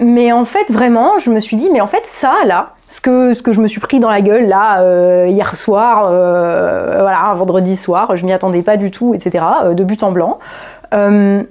mais 0.00 0.32
en 0.32 0.44
fait, 0.44 0.70
vraiment, 0.70 1.18
je 1.18 1.30
me 1.30 1.38
suis 1.40 1.56
dit, 1.56 1.68
mais 1.72 1.80
en 1.80 1.86
fait, 1.86 2.04
ça, 2.04 2.34
là, 2.44 2.70
ce 2.88 3.00
que, 3.00 3.34
ce 3.34 3.42
que 3.42 3.52
je 3.52 3.60
me 3.60 3.66
suis 3.66 3.80
pris 3.80 3.98
dans 3.98 4.10
la 4.10 4.20
gueule 4.20 4.46
là 4.46 5.26
hier 5.26 5.54
soir, 5.56 6.10
voilà, 6.10 7.32
vendredi 7.34 7.76
soir, 7.76 8.16
je 8.16 8.24
m'y 8.24 8.32
attendais 8.32 8.62
pas 8.62 8.76
du 8.76 8.90
tout, 8.90 9.14
etc. 9.14 9.44
de 9.72 9.84
but 9.84 10.02
en 10.02 10.12
blanc. 10.12 10.38
Euh, 10.94 11.42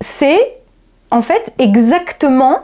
c'est 0.00 0.56
en 1.10 1.22
fait 1.22 1.52
exactement 1.58 2.60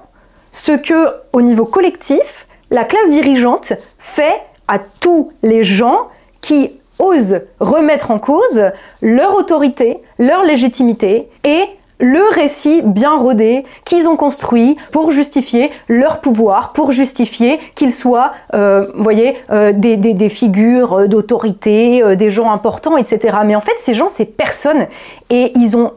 ce 0.53 0.73
que, 0.73 1.15
au 1.33 1.43
niveau 1.43 1.65
collectif, 1.65 2.47
la 2.71 2.85
classe 2.85 3.11
dirigeante 3.11 3.73
fait 3.99 4.41
à 4.69 4.79
tous 4.79 5.33
les 5.43 5.63
gens 5.63 6.09
qui 6.41 6.73
osent 6.99 7.41
remettre 7.59 8.11
en 8.11 8.19
cause 8.19 8.71
leur 9.01 9.35
autorité, 9.37 9.99
leur 10.19 10.45
légitimité 10.45 11.29
et 11.45 11.65
le 12.01 12.23
récit 12.35 12.83
bien 12.83 13.17
rodé 13.17 13.65
qu'ils 13.85 14.09
ont 14.09 14.17
construit 14.17 14.77
pour 14.93 15.11
justifier 15.11 15.71
leur 15.89 16.21
pouvoir, 16.21 16.73
pour 16.73 16.93
justifier 16.93 17.59
qu'ils 17.75 17.93
soient, 17.93 18.33
euh, 18.55 18.87
voyez, 18.95 19.37
euh, 19.51 19.73
des, 19.73 20.29
figures 20.29 21.09
d'autorité, 21.09 22.17
des 22.17 22.31
gens 22.31 22.51
importants, 22.51 22.97
etc. 22.97 23.39
Mais 23.45 23.55
en 23.55 23.61
fait, 23.61 23.75
ces 23.79 23.95
gens, 23.95 24.09
c'est 24.09 24.25
personne. 24.25 24.87
Et 25.29 25.53
ils 25.57 25.77
ont 25.77 25.93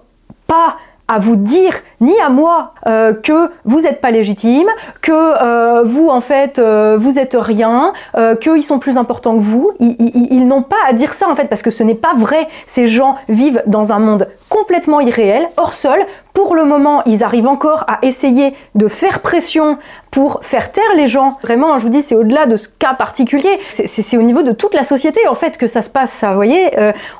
pas 0.48 0.77
à 1.07 1.19
vous 1.19 1.36
dire, 1.36 1.74
ni 2.03 2.19
à 2.19 2.29
moi, 2.29 2.74
euh, 2.86 3.13
que 3.13 3.50
vous 3.63 3.81
n'êtes 3.81 4.01
pas 4.01 4.12
légitime, 4.12 4.67
que 5.01 5.12
euh, 5.12 5.83
vous, 5.83 6.10
en 6.10 6.22
fait, 6.22 6.60
euh, 6.60 6.98
vous 7.00 7.17
êtes 7.17 7.36
rien, 7.39 7.93
qu'ils 8.41 8.63
sont 8.63 8.79
plus 8.79 8.98
importants 8.98 9.36
que 9.36 9.41
vous. 9.41 9.72
Ils, 9.79 10.48
n'ont 10.48 10.62
pas 10.62 10.75
à 10.88 10.93
dire 10.93 11.13
ça, 11.13 11.29
en 11.29 11.36
fait, 11.36 11.45
parce 11.45 11.62
que 11.62 11.72
ce 11.72 11.83
n'est 11.83 11.95
pas 11.95 12.13
vrai. 12.15 12.48
Ces 12.67 12.88
gens 12.88 13.15
vivent 13.29 13.63
dans 13.65 13.93
un 13.93 14.00
monde 14.00 14.27
complètement 14.50 15.00
irréel, 15.00 15.48
hors 15.57 15.74
sol. 15.74 16.00
Pour 16.33 16.55
le 16.55 16.65
moment, 16.65 17.03
ils 17.05 17.24
arrivent 17.24 17.48
encore 17.48 17.86
à 17.88 18.00
essayer 18.01 18.53
de 18.74 18.88
faire 18.88 19.19
pression 19.19 19.77
pour 20.10 20.39
faire 20.41 20.72
taire 20.72 20.95
les 20.95 21.07
gens. 21.07 21.38
Vraiment, 21.43 21.77
je 21.77 21.83
vous 21.83 21.89
dis, 21.89 22.01
c'est 22.01 22.15
au-delà 22.15 22.48
de 22.48 22.55
ce 22.55 22.67
cas 22.67 22.93
particulier. 22.93 23.60
C'est 23.72 24.17
au 24.17 24.24
niveau 24.24 24.41
de 24.41 24.51
toute 24.51 24.74
la 24.74 24.83
société, 24.83 25.27
en 25.27 25.36
fait, 25.36 25.57
que 25.57 25.67
ça 25.67 25.81
se 25.81 25.89
passe, 25.89 26.12
ça. 26.12 26.29
Vous 26.29 26.36
voyez, 26.36 26.72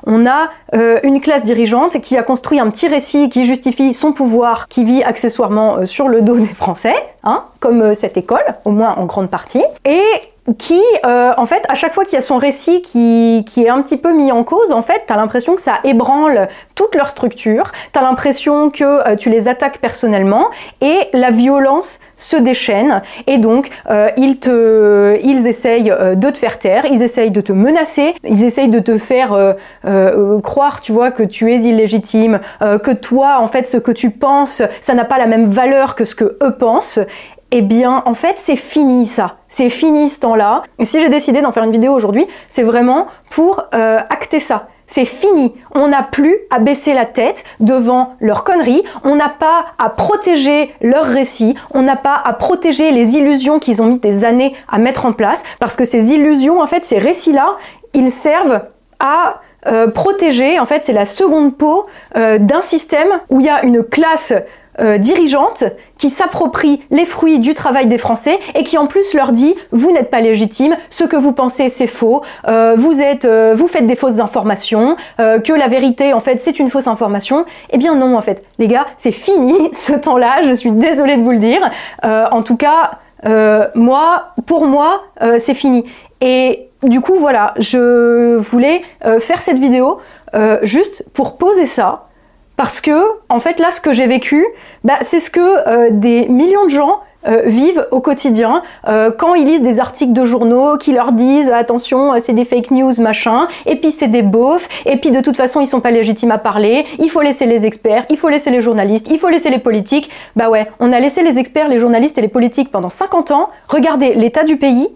on 0.06 0.26
a 0.26 0.50
une 1.04 1.20
classe 1.20 1.44
dirigeante 1.44 2.00
qui 2.00 2.16
a 2.16 2.22
construit 2.22 2.58
un 2.58 2.70
petit 2.70 2.88
récit 2.88 3.28
qui 3.28 3.44
justifie 3.44 3.94
son 3.94 4.12
pouvoir, 4.12 4.68
qui 4.74 4.82
vit 4.82 5.04
accessoirement 5.04 5.86
sur 5.86 6.08
le 6.08 6.20
dos 6.20 6.36
des 6.36 6.52
Français, 6.52 6.96
hein, 7.22 7.44
comme 7.60 7.94
cette 7.94 8.16
école, 8.16 8.42
au 8.64 8.72
moins 8.72 8.96
en 8.96 9.04
grande 9.06 9.30
partie. 9.30 9.62
Et 9.84 10.02
qui, 10.58 10.80
euh, 11.06 11.32
en 11.36 11.46
fait, 11.46 11.64
à 11.68 11.74
chaque 11.74 11.94
fois 11.94 12.04
qu'il 12.04 12.14
y 12.14 12.18
a 12.18 12.20
son 12.20 12.36
récit 12.36 12.82
qui, 12.82 13.44
qui, 13.46 13.64
est 13.64 13.70
un 13.70 13.80
petit 13.80 13.96
peu 13.96 14.12
mis 14.12 14.30
en 14.30 14.44
cause, 14.44 14.72
en 14.72 14.82
fait, 14.82 15.04
t'as 15.06 15.16
l'impression 15.16 15.54
que 15.54 15.62
ça 15.62 15.78
ébranle 15.84 16.48
toute 16.74 16.94
leur 16.94 17.08
structure, 17.08 17.72
t'as 17.92 18.02
l'impression 18.02 18.68
que 18.68 18.84
euh, 18.84 19.16
tu 19.16 19.30
les 19.30 19.48
attaques 19.48 19.78
personnellement, 19.78 20.50
et 20.82 20.98
la 21.14 21.30
violence 21.30 21.98
se 22.16 22.36
déchaîne, 22.36 23.02
et 23.26 23.38
donc 23.38 23.70
euh, 23.90 24.10
ils, 24.18 24.38
te, 24.38 25.18
ils 25.24 25.46
essayent 25.46 25.92
de 26.14 26.30
te 26.30 26.38
faire 26.38 26.58
taire, 26.58 26.84
ils 26.84 27.02
essayent 27.02 27.30
de 27.30 27.40
te 27.40 27.52
menacer, 27.52 28.14
ils 28.24 28.44
essayent 28.44 28.68
de 28.68 28.80
te 28.80 28.98
faire 28.98 29.56
croire, 30.42 30.80
tu 30.80 30.92
vois, 30.92 31.10
que 31.10 31.22
tu 31.22 31.52
es 31.52 31.56
illégitime, 31.60 32.40
que 32.60 32.92
toi, 32.92 33.38
en 33.40 33.48
fait, 33.48 33.64
ce 33.64 33.78
que 33.78 33.90
tu 33.90 34.10
penses, 34.10 34.62
ça 34.80 34.94
n'a 34.94 35.04
pas 35.04 35.18
la 35.18 35.26
même 35.26 35.46
valeur 35.46 35.94
que 35.94 36.04
ce 36.04 36.14
que 36.14 36.36
eux 36.42 36.54
pensent, 36.58 37.00
eh 37.56 37.62
bien, 37.62 38.02
en 38.04 38.14
fait, 38.14 38.34
c'est 38.38 38.56
fini 38.56 39.06
ça. 39.06 39.36
C'est 39.46 39.68
fini 39.68 40.08
ce 40.08 40.18
temps-là. 40.18 40.64
Et 40.80 40.84
si 40.84 41.00
j'ai 41.00 41.08
décidé 41.08 41.40
d'en 41.40 41.52
faire 41.52 41.62
une 41.62 41.70
vidéo 41.70 41.92
aujourd'hui, 41.92 42.26
c'est 42.48 42.64
vraiment 42.64 43.06
pour 43.30 43.62
euh, 43.74 44.00
acter 44.10 44.40
ça. 44.40 44.66
C'est 44.88 45.04
fini. 45.04 45.54
On 45.72 45.86
n'a 45.86 46.02
plus 46.02 46.36
à 46.50 46.58
baisser 46.58 46.94
la 46.94 47.06
tête 47.06 47.44
devant 47.60 48.16
leurs 48.18 48.42
conneries. 48.42 48.82
On 49.04 49.14
n'a 49.14 49.28
pas 49.28 49.66
à 49.78 49.88
protéger 49.88 50.74
leurs 50.80 51.06
récits. 51.06 51.54
On 51.72 51.82
n'a 51.82 51.94
pas 51.94 52.20
à 52.24 52.32
protéger 52.32 52.90
les 52.90 53.16
illusions 53.16 53.60
qu'ils 53.60 53.80
ont 53.80 53.86
mis 53.86 54.00
des 54.00 54.24
années 54.24 54.56
à 54.66 54.78
mettre 54.78 55.06
en 55.06 55.12
place. 55.12 55.44
Parce 55.60 55.76
que 55.76 55.84
ces 55.84 56.12
illusions, 56.12 56.60
en 56.60 56.66
fait, 56.66 56.84
ces 56.84 56.98
récits-là, 56.98 57.54
ils 57.92 58.10
servent 58.10 58.62
à 58.98 59.40
euh, 59.68 59.86
protéger, 59.86 60.58
en 60.58 60.66
fait, 60.66 60.82
c'est 60.82 60.92
la 60.92 61.06
seconde 61.06 61.56
peau 61.56 61.86
euh, 62.16 62.38
d'un 62.38 62.62
système 62.62 63.20
où 63.30 63.38
il 63.38 63.46
y 63.46 63.48
a 63.48 63.64
une 63.64 63.84
classe 63.84 64.32
euh, 64.80 64.98
dirigeante 64.98 65.62
qui 65.98 66.10
s'approprie 66.10 66.82
les 66.90 67.04
fruits 67.04 67.38
du 67.38 67.54
travail 67.54 67.86
des 67.86 67.96
Français 67.96 68.40
et 68.56 68.64
qui 68.64 68.76
en 68.76 68.86
plus 68.86 69.14
leur 69.14 69.30
dit 69.30 69.54
vous 69.70 69.92
n'êtes 69.92 70.10
pas 70.10 70.20
légitime, 70.20 70.76
ce 70.90 71.04
que 71.04 71.14
vous 71.14 71.30
pensez 71.30 71.68
c'est 71.68 71.86
faux, 71.86 72.22
euh, 72.48 72.74
vous 72.76 73.00
êtes, 73.00 73.24
euh, 73.24 73.54
vous 73.56 73.68
faites 73.68 73.86
des 73.86 73.94
fausses 73.94 74.18
informations, 74.18 74.96
que 75.18 75.52
la 75.52 75.68
vérité 75.68 76.12
en 76.12 76.18
fait 76.18 76.38
c'est 76.40 76.58
une 76.58 76.70
fausse 76.70 76.88
information. 76.88 77.44
Eh 77.70 77.78
bien 77.78 77.94
non 77.94 78.16
en 78.16 78.20
fait, 78.20 78.44
les 78.58 78.66
gars, 78.66 78.86
c'est 78.98 79.12
fini 79.12 79.54
ce 79.72 79.92
temps-là. 79.92 80.42
Je 80.42 80.52
suis 80.52 80.72
désolée 80.72 81.16
de 81.16 81.22
vous 81.22 81.32
le 81.32 81.38
dire. 81.38 81.70
en 82.02 82.42
tout 82.42 82.56
cas, 82.56 82.98
moi, 83.74 84.32
pour 84.46 84.66
moi, 84.66 85.02
c'est 85.38 85.54
fini. 85.54 85.84
Et 86.20 86.68
du 86.82 87.00
coup, 87.00 87.16
voilà, 87.16 87.54
je 87.58 88.36
voulais 88.36 88.82
faire 89.20 89.40
cette 89.40 89.58
vidéo 89.58 89.98
juste 90.62 91.06
pour 91.12 91.36
poser 91.36 91.66
ça 91.66 92.06
parce 92.56 92.80
que, 92.80 93.02
en 93.28 93.40
fait, 93.40 93.58
là, 93.58 93.70
ce 93.70 93.80
que 93.80 93.92
j'ai 93.92 94.06
vécu, 94.06 94.46
bah, 94.84 94.98
c'est 95.00 95.20
ce 95.20 95.30
que 95.30 95.40
euh, 95.40 95.88
des 95.90 96.28
millions 96.28 96.64
de 96.64 96.70
gens 96.70 97.00
euh, 97.26 97.42
vivent 97.46 97.86
au 97.90 98.00
quotidien 98.00 98.62
euh, 98.86 99.10
quand 99.10 99.34
ils 99.34 99.46
lisent 99.46 99.62
des 99.62 99.80
articles 99.80 100.12
de 100.12 100.26
journaux 100.26 100.76
qui 100.76 100.92
leur 100.92 101.12
disent 101.12 101.48
attention 101.48 102.12
c'est 102.18 102.34
des 102.34 102.44
fake 102.44 102.70
news 102.70 102.92
machin 103.00 103.48
et 103.64 103.76
puis 103.76 103.92
c'est 103.92 104.08
des 104.08 104.20
beaufs. 104.20 104.68
Et 104.84 104.98
puis 104.98 105.10
de 105.10 105.20
toute 105.20 105.38
façon 105.38 105.62
ils 105.62 105.66
sont 105.66 105.80
pas 105.80 105.90
légitimes 105.90 106.32
à 106.32 106.38
parler. 106.38 106.84
Il 106.98 107.08
faut 107.08 107.22
laisser 107.22 107.46
les 107.46 107.64
experts 107.64 108.04
il 108.10 108.18
faut 108.18 108.28
laisser 108.28 108.50
les 108.50 108.60
journalistes 108.60 109.08
il 109.10 109.18
faut 109.18 109.30
laisser 109.30 109.48
les 109.48 109.58
politiques. 109.58 110.10
Bah 110.36 110.50
ouais 110.50 110.70
on 110.80 110.92
a 110.92 111.00
laissé 111.00 111.22
les 111.22 111.38
experts 111.38 111.68
les 111.68 111.78
journalistes 111.78 112.18
et 112.18 112.20
les 112.20 112.28
politiques 112.28 112.70
pendant 112.70 112.90
50 112.90 113.30
ans 113.30 113.48
regardez 113.68 114.12
l'état 114.12 114.44
du 114.44 114.58
pays. 114.58 114.88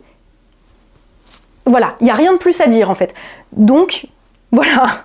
Voilà 1.64 1.94
il 2.02 2.06
y 2.06 2.10
a 2.10 2.14
rien 2.14 2.32
de 2.32 2.38
plus 2.38 2.60
à 2.60 2.66
dire 2.66 2.90
en 2.90 2.94
fait. 2.94 3.14
Donc 3.52 4.04
voilà, 4.50 5.02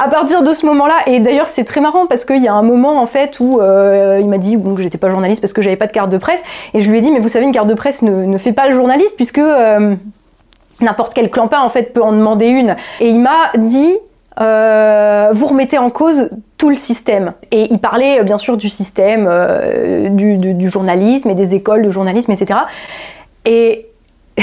à 0.00 0.08
partir 0.08 0.42
de 0.42 0.52
ce 0.52 0.66
moment-là, 0.66 0.96
et 1.06 1.20
d'ailleurs 1.20 1.46
c'est 1.46 1.62
très 1.62 1.80
marrant 1.80 2.06
parce 2.06 2.24
qu'il 2.24 2.42
y 2.42 2.48
a 2.48 2.54
un 2.54 2.64
moment 2.64 3.00
en 3.00 3.06
fait 3.06 3.38
où 3.38 3.60
euh, 3.60 4.18
il 4.20 4.28
m'a 4.28 4.38
dit 4.38 4.56
que 4.60 4.82
j'étais 4.82 4.98
pas 4.98 5.08
journaliste 5.08 5.40
parce 5.40 5.52
que 5.52 5.62
j'avais 5.62 5.76
pas 5.76 5.86
de 5.86 5.92
carte 5.92 6.10
de 6.10 6.18
presse, 6.18 6.42
et 6.74 6.80
je 6.80 6.90
lui 6.90 6.98
ai 6.98 7.00
dit 7.00 7.12
mais 7.12 7.20
vous 7.20 7.28
savez 7.28 7.44
une 7.44 7.52
carte 7.52 7.68
de 7.68 7.74
presse 7.74 8.02
ne, 8.02 8.36
fait 8.38 8.52
pas 8.52 8.66
le 8.66 8.74
journaliste 8.74 9.14
puisque 9.14 9.38
euh, 9.38 9.94
n'importe 10.80 11.14
quel 11.14 11.30
clampin 11.30 11.60
en 11.60 11.68
fait 11.68 11.92
peut 11.92 12.02
en 12.02 12.10
demander 12.10 12.48
une. 12.48 12.74
Et 12.98 13.10
il 13.10 13.20
m'a 13.20 13.52
dit 13.56 13.96
euh, 14.40 15.28
vous 15.32 15.46
remettez 15.46 15.78
en 15.78 15.90
cause 15.90 16.30
tout 16.58 16.68
le 16.68 16.74
système. 16.74 17.34
Et 17.52 17.72
il 17.72 17.78
parlait 17.78 18.24
bien 18.24 18.38
sûr 18.38 18.56
du 18.56 18.68
système, 18.68 19.30
du, 20.10 20.68
journalisme 20.68 21.30
et 21.30 21.34
des 21.34 21.54
écoles 21.54 21.82
de 21.82 21.90
journalisme, 21.90 22.32
etc. 22.32 22.60
Et, 23.44 23.86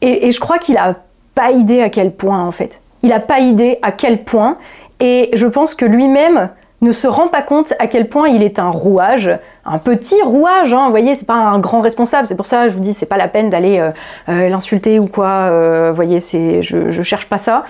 et, 0.00 0.26
et 0.26 0.32
je 0.32 0.40
crois 0.40 0.58
qu'il 0.58 0.76
a 0.78 0.96
pas 1.36 1.52
idée 1.52 1.80
à 1.80 1.90
quel 1.90 2.10
point 2.10 2.44
en 2.44 2.50
fait 2.50 2.80
il 3.04 3.10
n'a 3.10 3.20
pas 3.20 3.38
idée 3.38 3.78
à 3.82 3.92
quel 3.92 4.24
point. 4.24 4.56
Et 4.98 5.30
je 5.34 5.46
pense 5.46 5.74
que 5.74 5.84
lui-même 5.84 6.48
ne 6.80 6.90
se 6.90 7.06
rend 7.06 7.28
pas 7.28 7.42
compte 7.42 7.74
à 7.78 7.86
quel 7.86 8.08
point 8.08 8.28
il 8.28 8.42
est 8.42 8.58
un 8.58 8.70
rouage, 8.70 9.30
un 9.64 9.78
petit 9.78 10.20
rouage, 10.22 10.74
hein, 10.74 10.84
vous 10.84 10.90
voyez, 10.90 11.14
c'est 11.14 11.26
pas 11.26 11.34
un 11.34 11.58
grand 11.58 11.80
responsable, 11.80 12.26
c'est 12.26 12.34
pour 12.34 12.46
ça 12.46 12.68
je 12.68 12.74
vous 12.74 12.80
dis, 12.80 12.92
c'est 12.92 13.06
pas 13.06 13.16
la 13.16 13.28
peine 13.28 13.48
d'aller 13.48 13.78
euh, 13.78 13.90
euh, 14.28 14.48
l'insulter 14.48 14.98
ou 14.98 15.06
quoi, 15.06 15.28
euh, 15.28 15.90
vous 15.90 15.96
voyez, 15.96 16.20
c'est, 16.20 16.62
je, 16.62 16.90
je 16.90 17.02
cherche 17.02 17.26
pas 17.26 17.38
ça. 17.38 17.64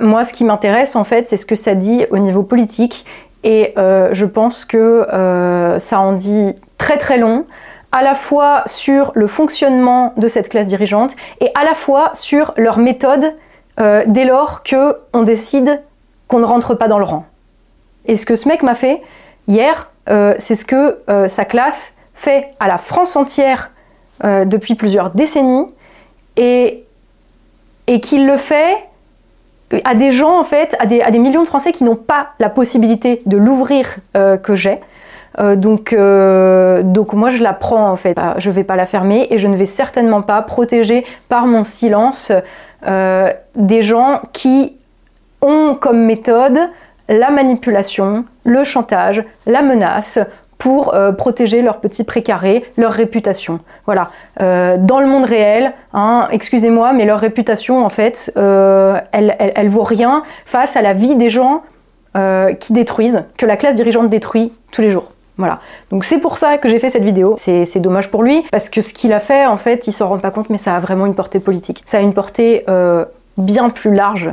moi, 0.00 0.24
ce 0.24 0.32
qui 0.32 0.44
m'intéresse 0.44 0.96
en 0.96 1.04
fait, 1.04 1.26
c'est 1.26 1.36
ce 1.36 1.46
que 1.46 1.56
ça 1.56 1.74
dit 1.74 2.04
au 2.10 2.18
niveau 2.18 2.42
politique, 2.42 3.04
et 3.44 3.74
je 3.76 4.24
pense 4.24 4.64
que 4.64 5.06
ça 5.78 6.00
en 6.00 6.12
dit 6.12 6.54
très 6.78 6.98
très 6.98 7.18
long, 7.18 7.46
à 7.92 8.02
la 8.02 8.14
fois 8.14 8.62
sur 8.66 9.12
le 9.14 9.26
fonctionnement 9.28 10.12
de 10.16 10.28
cette 10.28 10.48
classe 10.48 10.66
dirigeante, 10.66 11.14
et 11.40 11.50
à 11.54 11.64
la 11.64 11.74
fois 11.74 12.10
sur 12.14 12.54
leur 12.56 12.78
méthode 12.78 13.34
euh, 13.78 14.04
dès 14.06 14.24
lors 14.24 14.62
que 14.62 14.96
on 15.12 15.22
décide 15.22 15.82
qu'on 16.28 16.38
ne 16.38 16.44
rentre 16.44 16.74
pas 16.74 16.88
dans 16.88 16.98
le 16.98 17.04
rang. 17.04 17.26
Et 18.06 18.16
ce 18.16 18.24
que 18.24 18.34
ce 18.34 18.48
mec 18.48 18.62
m'a 18.62 18.74
fait 18.74 19.02
hier, 19.48 19.90
euh, 20.08 20.34
c'est 20.38 20.54
ce 20.54 20.64
que 20.64 20.98
euh, 21.10 21.28
sa 21.28 21.44
classe 21.44 21.94
fait 22.14 22.48
à 22.58 22.68
la 22.68 22.78
France 22.78 23.16
entière 23.16 23.70
depuis 24.22 24.76
plusieurs 24.76 25.10
décennies 25.10 25.66
et, 26.38 26.84
qu'il 28.00 28.26
le 28.26 28.38
fait 28.38 28.78
à 29.84 29.94
des 29.94 30.10
gens 30.10 30.40
en 30.40 30.42
fait, 30.42 30.74
à 30.78 30.86
des, 30.86 31.18
millions 31.18 31.42
de 31.42 31.46
Français 31.46 31.70
qui 31.70 31.84
n'ont 31.84 31.96
pas 31.96 32.28
la 32.38 32.48
possibilité 32.48 33.20
de 33.26 33.36
l'ouvrir 33.36 33.98
que 34.14 34.54
j'ai. 34.54 34.80
donc, 35.38 35.94
donc 35.94 37.12
moi 37.12 37.28
je 37.28 37.42
la 37.42 37.52
prends 37.52 37.90
en 37.90 37.96
fait. 37.96 38.14
Bah, 38.14 38.36
je 38.38 38.48
ne 38.48 38.54
vais 38.54 38.64
pas 38.64 38.76
la 38.76 38.86
fermer 38.86 39.26
et 39.28 39.36
je 39.36 39.48
ne 39.48 39.54
vais 39.56 39.66
certainement 39.66 40.22
pas 40.22 40.40
protéger 40.40 41.04
par 41.28 41.46
mon 41.46 41.62
silence 41.62 42.32
euh, 42.86 43.32
des 43.54 43.82
gens 43.82 44.20
qui 44.32 44.76
ont 45.42 45.74
comme 45.74 46.04
méthode 46.04 46.58
la 47.08 47.30
manipulation, 47.30 48.24
le 48.44 48.64
chantage, 48.64 49.24
la 49.46 49.62
menace 49.62 50.18
pour 50.58 50.94
euh, 50.94 51.12
protéger 51.12 51.62
leur 51.62 51.80
petit 51.80 52.02
précaré, 52.02 52.64
leur 52.76 52.92
réputation. 52.92 53.60
Voilà. 53.84 54.08
Euh, 54.40 54.76
dans 54.78 55.00
le 55.00 55.06
monde 55.06 55.24
réel, 55.24 55.72
hein, 55.92 56.28
excusez-moi, 56.32 56.92
mais 56.92 57.04
leur 57.04 57.20
réputation, 57.20 57.84
en 57.84 57.90
fait, 57.90 58.32
elle, 58.34 59.36
elle, 59.38 59.68
vaut 59.68 59.82
rien 59.82 60.22
face 60.46 60.76
à 60.76 60.82
la 60.82 60.92
vie 60.92 61.16
des 61.16 61.30
gens 61.30 61.62
qui 62.60 62.72
détruisent, 62.72 63.24
que 63.36 63.44
la 63.44 63.58
classe 63.58 63.74
dirigeante 63.74 64.08
détruit 64.08 64.50
tous 64.72 64.80
les 64.80 64.90
jours. 64.90 65.12
Voilà. 65.38 65.58
Donc 65.90 66.04
c'est 66.04 66.18
pour 66.18 66.38
ça 66.38 66.58
que 66.58 66.68
j'ai 66.68 66.78
fait 66.78 66.90
cette 66.90 67.04
vidéo. 67.04 67.34
C'est 67.36 67.80
dommage 67.80 68.10
pour 68.10 68.22
lui, 68.22 68.44
parce 68.50 68.68
que 68.68 68.80
ce 68.80 68.92
qu'il 68.92 69.12
a 69.12 69.20
fait, 69.20 69.46
en 69.46 69.56
fait, 69.56 69.86
il 69.86 69.92
s'en 69.92 70.08
rend 70.08 70.18
pas 70.18 70.30
compte, 70.30 70.50
mais 70.50 70.58
ça 70.58 70.76
a 70.76 70.80
vraiment 70.80 71.06
une 71.06 71.14
portée 71.14 71.40
politique. 71.40 71.82
Ça 71.86 71.98
a 71.98 72.00
une 72.00 72.14
portée 72.14 72.64
euh, 72.68 73.04
bien 73.36 73.70
plus 73.70 73.94
large 73.94 74.30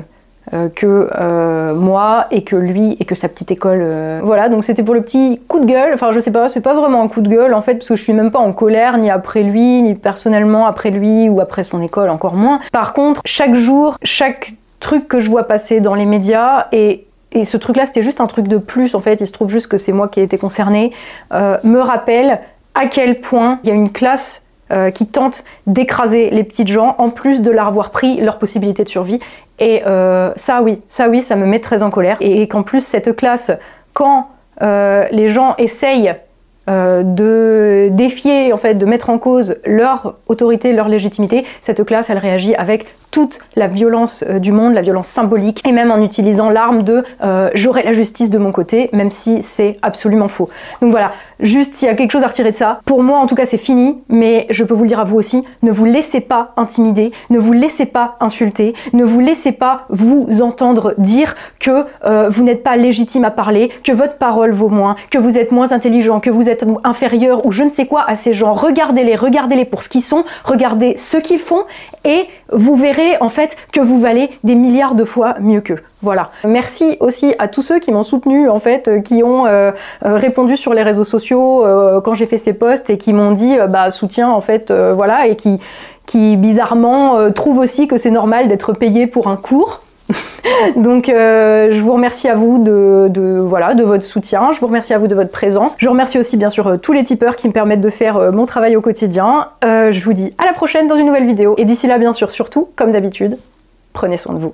euh, 0.54 0.70
que 0.70 1.10
euh, 1.18 1.74
moi 1.74 2.28
et 2.32 2.44
que 2.44 2.56
lui 2.56 2.98
et 3.00 3.06
que 3.06 3.16
sa 3.16 3.28
petite 3.28 3.52
école. 3.52 3.86
Voilà, 4.24 4.50
donc 4.50 4.64
c'était 4.64 4.84
pour 4.84 4.94
le 4.94 5.02
petit 5.02 5.42
coup 5.48 5.60
de 5.60 5.66
gueule. 5.66 5.92
Enfin, 5.94 6.12
je 6.12 6.20
sais 6.20 6.32
pas, 6.32 6.48
c'est 6.48 6.62
pas 6.62 6.74
vraiment 6.74 7.02
un 7.04 7.08
coup 7.08 7.22
de 7.22 7.30
gueule 7.30 7.54
en 7.54 7.62
fait, 7.62 7.76
parce 7.76 7.90
que 7.90 7.96
je 7.96 8.04
suis 8.04 8.14
même 8.14 8.32
pas 8.32 8.40
en 8.40 8.54
colère 8.54 8.98
ni 8.98 9.10
après 9.10 9.44
lui, 9.44 9.82
ni 9.82 9.96
personnellement 9.96 10.68
après 10.68 10.90
lui 10.90 11.28
ou 11.28 11.42
après 11.42 11.64
son 11.64 11.82
école, 11.82 12.10
encore 12.10 12.36
moins. 12.36 12.60
Par 12.72 12.94
contre, 12.94 13.22
chaque 13.26 13.56
jour, 13.56 13.98
chaque 14.04 14.54
truc 14.80 15.08
que 15.08 15.20
je 15.20 15.30
vois 15.30 15.44
passer 15.44 15.80
dans 15.80 15.96
les 15.96 16.06
médias 16.06 16.68
et 16.72 17.06
et 17.34 17.46
ce 17.46 17.58
truc-là, 17.58 17.86
c'était 17.86 18.02
juste 18.02 18.22
un 18.22 18.28
truc 18.28 18.48
de 18.48 18.58
plus, 18.58 18.96
en 18.96 19.02
fait, 19.02 19.20
il 19.20 19.28
se 19.28 19.32
trouve 19.32 19.50
juste 19.50 19.68
que 19.68 19.78
c'est 19.78 19.92
moi 19.92 20.08
qui 20.08 20.20
ai 20.20 20.24
été 20.24 20.38
concernée, 20.38 20.92
euh, 21.34 21.58
me 21.64 21.80
rappelle 21.80 22.40
à 22.76 22.86
quel 22.86 23.20
point 23.20 23.60
il 23.64 23.70
y 23.70 23.72
a 23.72 23.76
une 23.76 23.92
classe 23.92 24.44
euh, 24.72 24.92
qui 24.92 25.08
tente 25.08 25.44
d'écraser 25.68 26.30
les 26.30 26.44
petites 26.44 26.68
gens, 26.68 26.96
en 27.00 27.10
plus 27.10 27.42
de 27.42 27.52
leur 27.52 27.68
avoir 27.68 27.90
pris 27.90 28.22
leur 28.22 28.38
possibilité 28.38 28.84
de 28.84 28.90
survie. 28.90 29.20
Et 29.60 29.82
euh, 29.86 30.32
ça, 30.36 30.62
oui, 30.62 30.82
ça, 30.88 31.10
oui, 31.10 31.22
ça 31.24 31.36
me 31.36 31.46
met 31.46 31.60
très 31.60 31.84
en 31.84 31.90
colère. 31.90 32.18
Et, 32.22 32.48
qu'en 32.48 32.64
plus, 32.64 32.82
cette 32.82 33.16
classe, 33.16 33.52
quand 33.94 34.30
les 34.62 35.28
gens 35.28 35.56
essayent 35.58 36.16
de 36.68 37.90
défier, 37.92 38.54
en 38.54 38.58
fait, 38.58 38.76
de 38.76 38.86
mettre 38.86 39.10
en 39.10 39.18
cause 39.18 39.58
leur 39.66 40.16
autorité, 40.28 40.72
leur 40.72 40.88
légitimité, 40.88 41.44
cette 41.62 41.84
classe, 41.84 42.10
elle 42.10 42.20
réagit 42.20 42.56
avec 42.56 42.86
toute 43.14 43.40
la 43.56 43.68
violence 43.68 44.26
euh, 44.28 44.40
du 44.40 44.52
monde, 44.52 44.74
la 44.74 44.82
violence 44.82 45.08
symbolique, 45.08 45.62
et 45.68 45.72
même 45.72 45.92
en 45.92 46.02
utilisant 46.02 46.50
l'arme 46.50 46.82
de 46.82 47.04
euh, 47.24 47.52
j'aurai 47.54 47.84
la 47.84 47.94
justice 47.94 48.32
de 48.32 48.40
mon 48.40 48.52
côté, 48.52 48.90
même 48.92 49.12
si 49.12 49.44
c'est 49.44 49.78
absolument 49.84 50.28
faux. 50.28 50.50
Donc 50.82 50.90
voilà, 50.90 51.12
juste 51.40 51.76
s'il 51.76 51.88
y 51.88 51.92
a 51.92 51.94
quelque 51.94 52.12
chose 52.12 52.24
à 52.24 52.28
retirer 52.28 52.50
de 52.50 52.56
ça, 52.56 52.80
pour 52.86 53.04
moi 53.04 53.20
en 53.20 53.28
tout 53.28 53.36
cas 53.36 53.46
c'est 53.46 53.60
fini, 53.60 54.02
mais 54.10 54.48
je 54.50 54.64
peux 54.64 54.74
vous 54.74 54.84
le 54.84 54.90
dire 54.90 55.00
à 55.00 55.04
vous 55.04 55.16
aussi, 55.16 55.44
ne 55.62 55.72
vous 55.72 55.86
laissez 55.86 56.22
pas 56.22 56.54
intimider, 56.58 57.12
ne 57.30 57.38
vous 57.38 57.54
laissez 57.54 57.86
pas 57.86 58.18
insulter, 58.20 58.74
ne 58.94 59.04
vous 59.04 59.20
laissez 59.20 59.52
pas 59.52 59.86
vous 59.90 60.42
entendre 60.42 60.96
dire 60.98 61.36
que 61.60 61.86
euh, 62.06 62.30
vous 62.30 62.44
n'êtes 62.44 62.64
pas 62.64 62.78
légitime 62.78 63.26
à 63.26 63.32
parler, 63.32 63.70
que 63.84 63.92
votre 63.92 64.18
parole 64.18 64.52
vaut 64.54 64.70
moins, 64.70 64.96
que 65.12 65.20
vous 65.20 65.38
êtes 65.38 65.52
moins 65.52 65.72
intelligent, 65.72 66.20
que 66.20 66.32
vous 66.32 66.50
êtes 66.50 66.66
inférieur 66.84 67.46
ou 67.46 67.52
je 67.52 67.64
ne 67.64 67.70
sais 67.70 67.86
quoi 67.86 68.04
à 68.08 68.16
ces 68.16 68.34
gens. 68.34 68.54
Regardez-les, 68.54 69.16
regardez-les 69.16 69.66
pour 69.66 69.84
ce 69.84 69.90
qu'ils 69.90 70.02
sont, 70.02 70.24
regardez 70.44 70.96
ce 70.98 71.18
qu'ils 71.18 71.38
font 71.40 71.66
et 72.06 72.26
vous 72.52 72.76
verrez 72.76 73.03
en 73.20 73.30
fait 73.30 73.58
que 73.72 73.80
vous 73.80 74.00
valez 74.00 74.30
des 74.44 74.56
milliards 74.56 74.96
de 74.96 75.04
fois 75.06 75.36
mieux 75.40 75.62
qu'eux. 75.62 75.82
Voilà. 76.02 76.30
Merci 76.44 76.98
aussi 77.00 77.34
à 77.40 77.48
tous 77.48 77.62
ceux 77.62 77.80
qui 77.80 77.92
m'ont 77.92 78.04
soutenu 78.04 78.50
en 78.50 78.60
fait, 78.60 78.88
euh, 78.88 79.00
qui 79.00 79.24
ont 79.24 79.46
euh, 79.46 79.72
euh, 80.06 80.18
répondu 80.18 80.58
sur 80.58 80.74
les 80.74 80.84
réseaux 80.84 81.04
sociaux 81.04 81.66
quand 82.04 82.14
j'ai 82.14 82.26
fait 82.26 82.38
ces 82.38 82.54
posts 82.54 82.90
et 82.90 82.98
qui 82.98 83.14
m'ont 83.14 83.32
dit 83.32 83.56
bah 83.70 83.90
soutien 83.92 84.30
en 84.30 84.42
fait 84.42 84.72
voilà 84.72 85.28
et 85.28 85.36
qui 85.36 85.60
qui 86.06 86.36
bizarrement 86.36 87.32
trouvent 87.32 87.60
aussi 87.60 87.88
que 87.88 87.98
c'est 87.98 88.12
normal 88.12 88.48
d'être 88.48 88.74
payé 88.74 89.08
pour 89.08 89.28
un 89.28 89.38
cours. 89.38 89.82
Donc 90.76 91.06
je 91.08 91.80
vous 91.82 91.94
remercie 91.94 92.28
à 92.28 92.36
vous 92.36 92.64
de, 92.64 93.40
voilà, 93.40 93.74
de 93.74 93.84
votre 93.84 94.04
soutien, 94.04 94.52
je 94.52 94.60
vous 94.60 94.68
remercie 94.68 94.94
à 94.94 94.98
vous 94.98 95.08
de 95.08 95.16
votre 95.16 95.32
présence. 95.32 95.76
Je 95.78 95.90
remercie 95.90 96.20
aussi 96.20 96.38
bien 96.38 96.50
sûr 96.50 96.80
tous 96.82 96.94
les 96.94 97.04
tipeurs 97.04 97.36
qui 97.36 97.48
me 97.48 97.54
permettent 97.54 97.82
de 97.82 97.90
faire 97.90 98.32
mon 98.32 98.46
travail 98.46 98.76
au 98.76 98.82
quotidien. 98.82 99.48
je 99.64 100.04
vous 100.04 100.14
dis 100.14 100.34
à 100.38 100.46
la 100.46 100.54
prochaine 100.54 100.88
dans 100.88 100.96
une 100.96 101.08
nouvelle 101.08 101.26
vidéo 101.26 101.56
et 101.58 101.66
d'ici 101.66 101.88
là 101.88 101.98
bien 101.98 102.14
sûr 102.14 102.32
surtout, 102.32 102.70
comme 102.76 102.92
d'habitude, 102.92 103.38
prenez 103.94 104.18
soin 104.18 104.34
de 104.34 104.40
vous. 104.40 104.54